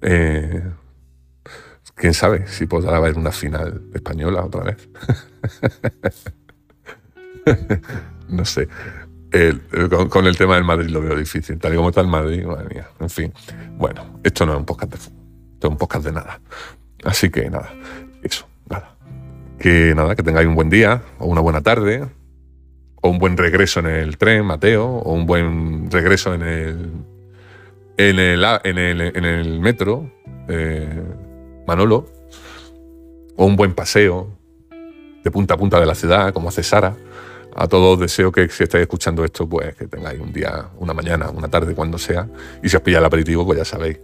Eh, 0.01 0.63
quién 2.01 2.15
sabe 2.15 2.47
si 2.47 2.65
podrá 2.65 2.97
haber 2.97 3.15
una 3.15 3.31
final 3.31 3.83
española 3.93 4.43
otra 4.43 4.63
vez. 4.63 4.89
no 8.27 8.43
sé. 8.43 8.67
con, 10.09 10.25
el 10.25 10.35
tema 10.35 10.55
del 10.55 10.63
Madrid 10.63 10.89
lo 10.89 11.01
veo 11.01 11.15
difícil. 11.15 11.59
Tal 11.59 11.73
y 11.73 11.75
como 11.75 11.89
está 11.89 12.01
el 12.01 12.07
Madrid, 12.07 12.43
madre 12.43 12.73
mía. 12.73 12.89
En 12.99 13.09
fin. 13.11 13.31
Bueno, 13.77 14.19
esto 14.23 14.47
no 14.47 14.53
es 14.53 14.57
un 14.57 14.65
podcast 14.65 14.93
de 14.93 14.97
fútbol. 14.97 15.21
Esto 15.53 15.67
es 15.67 15.71
un 15.71 15.77
podcast 15.77 16.05
de 16.05 16.11
nada. 16.11 16.41
Así 17.03 17.29
que 17.29 17.47
nada. 17.51 17.71
Eso, 18.23 18.47
nada. 18.67 18.97
Que 19.59 19.93
nada, 19.93 20.15
que 20.15 20.23
tengáis 20.23 20.47
un 20.47 20.55
buen 20.55 20.71
día 20.71 21.03
o 21.19 21.27
una 21.27 21.41
buena 21.41 21.61
tarde. 21.61 22.07
O 23.03 23.09
un 23.09 23.19
buen 23.19 23.37
regreso 23.37 23.79
en 23.81 23.85
el 23.85 24.17
tren, 24.17 24.43
Mateo. 24.43 24.87
O 24.87 25.13
un 25.13 25.27
buen 25.27 25.91
regreso 25.91 26.33
en 26.33 26.41
el. 26.41 26.91
En 27.97 28.17
el, 28.17 28.43
en 28.63 28.77
el, 28.79 29.01
en 29.01 29.23
el 29.23 29.59
metro. 29.59 30.11
Eh, 30.47 31.03
Manolo, 31.67 32.07
o 33.35 33.45
un 33.45 33.55
buen 33.55 33.73
paseo 33.73 34.41
de 35.23 35.31
punta 35.31 35.53
a 35.53 35.57
punta 35.57 35.79
de 35.79 35.85
la 35.85 35.95
ciudad, 35.95 36.33
como 36.33 36.49
hace 36.49 36.63
Sara. 36.63 36.95
A 37.55 37.67
todos 37.67 37.99
deseo 37.99 38.31
que 38.31 38.47
si 38.47 38.63
estáis 38.63 38.83
escuchando 38.83 39.25
esto, 39.25 39.47
pues 39.47 39.75
que 39.75 39.87
tengáis 39.87 40.19
un 40.19 40.31
día, 40.31 40.69
una 40.77 40.93
mañana, 40.93 41.29
una 41.29 41.49
tarde, 41.49 41.75
cuando 41.75 41.97
sea. 41.97 42.27
Y 42.63 42.69
si 42.69 42.77
os 42.77 42.81
pilla 42.81 42.99
el 42.99 43.05
aperitivo, 43.05 43.45
pues 43.45 43.59
ya 43.59 43.65
sabéis. 43.65 43.99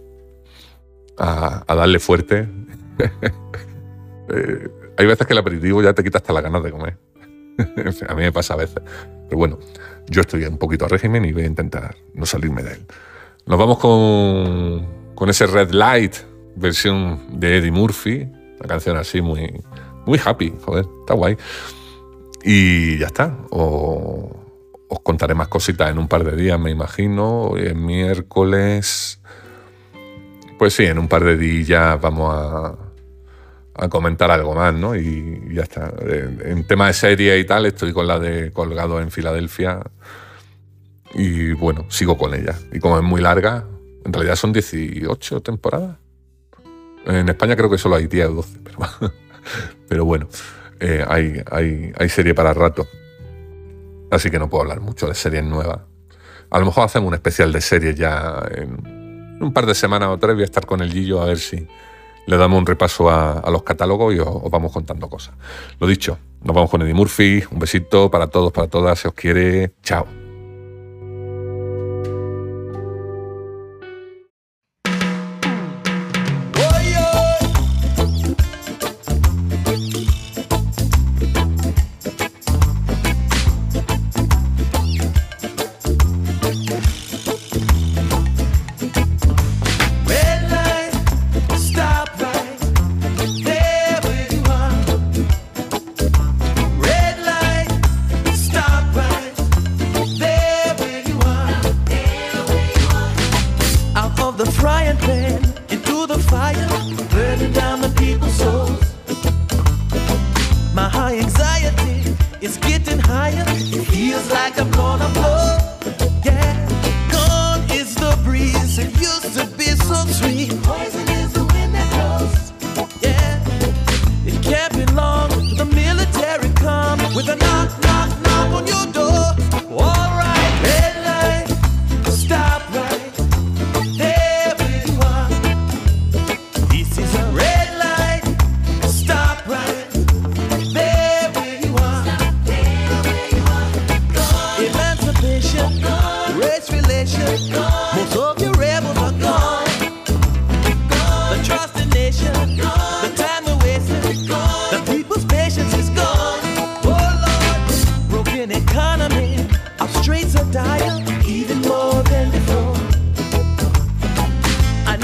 A, 1.16 1.64
darle 1.66 1.98
fuerte. 1.98 2.48
Eh, 4.30 4.68
hay 4.98 5.06
veces 5.06 5.26
que 5.26 5.32
el 5.32 5.38
aperitivo 5.38 5.82
ya 5.82 5.94
te 5.94 6.04
quita 6.04 6.18
hasta 6.18 6.34
las 6.34 6.42
ganas 6.42 6.62
de 6.62 6.70
comer. 6.70 6.98
a 8.08 8.14
mí 8.14 8.20
me 8.20 8.30
pasa 8.30 8.52
a 8.52 8.56
veces. 8.58 8.82
Pero 9.26 9.38
bueno, 9.38 9.58
yo 10.06 10.20
estoy 10.20 10.44
un 10.44 10.58
poquito 10.58 10.84
a 10.84 10.88
régimen 10.88 11.24
y 11.24 11.32
voy 11.32 11.44
a 11.44 11.46
intentar 11.46 11.96
no 12.12 12.26
salirme 12.26 12.62
de 12.62 12.72
él. 12.74 12.86
Nos 13.46 13.58
vamos 13.58 13.78
con, 13.78 15.14
con 15.14 15.30
ese 15.30 15.46
red 15.46 15.70
light 15.70 16.14
versión 16.58 17.40
de 17.40 17.58
Eddie 17.58 17.70
Murphy, 17.70 18.28
una 18.58 18.68
canción 18.68 18.96
así 18.96 19.20
muy, 19.20 19.62
muy 20.06 20.20
happy, 20.24 20.52
joder, 20.64 20.86
está 21.00 21.14
guay. 21.14 21.36
Y 22.42 22.98
ya 22.98 23.06
está. 23.06 23.36
os 23.50 25.00
contaré 25.02 25.34
más 25.34 25.48
cositas 25.48 25.90
en 25.90 25.98
un 25.98 26.08
par 26.08 26.24
de 26.24 26.36
días, 26.36 26.58
me 26.58 26.70
imagino. 26.70 27.42
Hoy 27.42 27.62
es 27.62 27.74
miércoles. 27.74 29.20
Pues 30.58 30.74
sí, 30.74 30.84
en 30.84 30.98
un 30.98 31.08
par 31.08 31.24
de 31.24 31.36
días 31.36 32.00
vamos 32.00 32.34
a, 32.34 32.74
a 33.74 33.88
comentar 33.88 34.30
algo 34.30 34.54
más, 34.54 34.74
¿no? 34.74 34.96
Y, 34.96 35.54
ya 35.54 35.62
está. 35.62 35.92
En 36.44 36.66
tema 36.66 36.88
de 36.88 36.92
serie 36.92 37.38
y 37.38 37.44
tal, 37.44 37.66
estoy 37.66 37.92
con 37.92 38.06
la 38.06 38.18
de 38.18 38.50
Colgado 38.52 39.00
en 39.00 39.10
Filadelfia. 39.10 39.80
Y 41.14 41.52
bueno, 41.52 41.86
sigo 41.88 42.18
con 42.18 42.34
ella. 42.34 42.58
Y 42.72 42.80
como 42.80 42.98
es 42.98 43.04
muy 43.04 43.20
larga, 43.20 43.64
en 44.04 44.12
realidad 44.12 44.36
son 44.36 44.52
18 44.52 45.40
temporadas. 45.42 45.96
En 47.08 47.28
España 47.28 47.56
creo 47.56 47.70
que 47.70 47.78
solo 47.78 47.96
hay 47.96 48.06
10 48.06 48.28
o 48.28 48.32
12, 48.34 48.58
pero, 49.88 50.04
bueno, 50.04 50.28
eh, 50.78 51.04
hay, 51.08 51.42
hay, 51.96 52.08
serie 52.08 52.34
para 52.34 52.52
rato. 52.52 52.86
Así 54.10 54.30
que 54.30 54.38
no 54.38 54.48
puedo 54.48 54.62
hablar 54.62 54.80
mucho 54.80 55.08
de 55.08 55.14
series 55.14 55.42
nuevas. 55.42 55.80
A 56.50 56.58
lo 56.58 56.66
mejor 56.66 56.84
hacemos 56.84 57.08
un 57.08 57.14
especial 57.14 57.52
de 57.52 57.60
series 57.60 57.94
ya 57.94 58.42
en 58.54 59.38
un 59.40 59.52
par 59.52 59.66
de 59.66 59.74
semanas 59.74 60.10
o 60.10 60.18
tres. 60.18 60.34
Voy 60.34 60.42
a 60.42 60.46
estar 60.46 60.66
con 60.66 60.82
el 60.82 60.92
Gillo 60.92 61.20
a 61.22 61.26
ver 61.26 61.38
si 61.38 61.66
le 62.26 62.36
damos 62.36 62.58
un 62.58 62.66
repaso 62.66 63.10
a, 63.10 63.50
los 63.50 63.62
catálogos 63.62 64.14
y 64.14 64.18
os, 64.18 64.50
vamos 64.50 64.72
contando 64.72 65.08
cosas. 65.08 65.34
Lo 65.80 65.86
dicho, 65.86 66.18
nos 66.42 66.54
vamos 66.54 66.70
con 66.70 66.82
Eddie 66.82 66.94
Murphy. 66.94 67.42
Un 67.50 67.58
besito 67.58 68.10
para 68.10 68.26
todos, 68.26 68.52
para 68.52 68.68
todas. 68.68 68.98
Se 68.98 69.08
os 69.08 69.14
quiere. 69.14 69.72
Chao. 69.82 70.27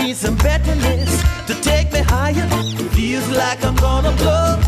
need 0.07 0.17
some 0.17 0.37
betterness 0.37 1.23
to 1.47 1.55
take 1.62 1.90
me 1.90 2.01
higher. 2.01 2.47
Feels 2.90 3.27
like 3.31 3.64
I'm 3.64 3.75
gonna 3.77 4.12
blow. 4.12 4.61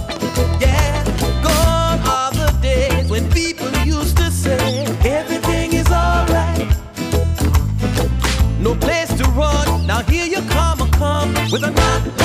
Yeah, 0.61 1.05
gone 1.43 2.01
are 2.17 2.33
the 2.33 2.59
days 2.63 3.11
when 3.11 3.31
people 3.31 3.69
used 3.85 4.17
to 4.17 4.31
say 4.31 4.87
everything 5.05 5.75
is 5.75 5.89
alright. 5.89 6.67
No 8.61 8.75
place 8.77 9.13
to 9.21 9.25
run. 9.41 9.87
Now 9.87 10.03
here 10.05 10.27
you 10.27 10.41
come, 10.57 10.79
come 10.93 11.35
with 11.51 11.65
a 11.65 11.71
knock. 11.71 12.16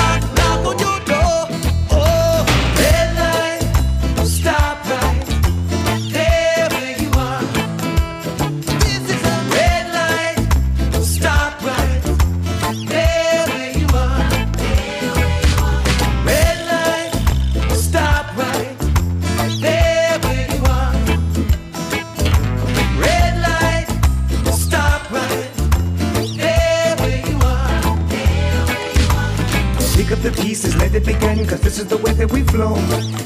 pick 30.12 30.26
up 30.26 30.36
the 30.36 30.42
pieces, 30.42 30.76
let 30.76 30.94
it 30.94 31.06
begin, 31.06 31.48
cause 31.48 31.62
this 31.62 31.80
is 31.80 31.88
the 31.88 31.98
way 31.98 32.12
that 32.14 32.30
we 32.32 32.44
flow. 32.44 32.76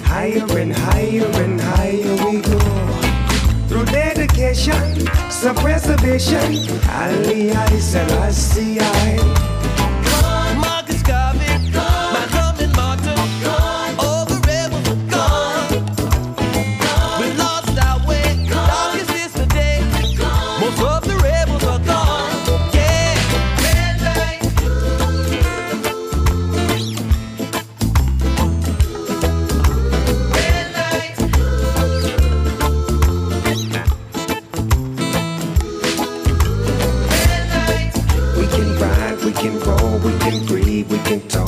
Higher 0.03 0.45
and 0.57 0.71
higher 0.71 1.25
and 1.25 1.59
higher 1.59 2.15
we 2.25 2.41
go. 2.41 2.59
Through 3.67 3.85
dedication, 3.85 5.07
some 5.31 5.55
preservation, 5.55 6.69
Ali 6.89 7.51
I, 7.51 7.79
Selassie 7.79 8.79
I. 8.79 9.34
we 39.67 40.11
can 40.19 40.45
breathe, 40.45 40.91
we 40.91 40.97
can 40.99 41.27
talk. 41.27 41.44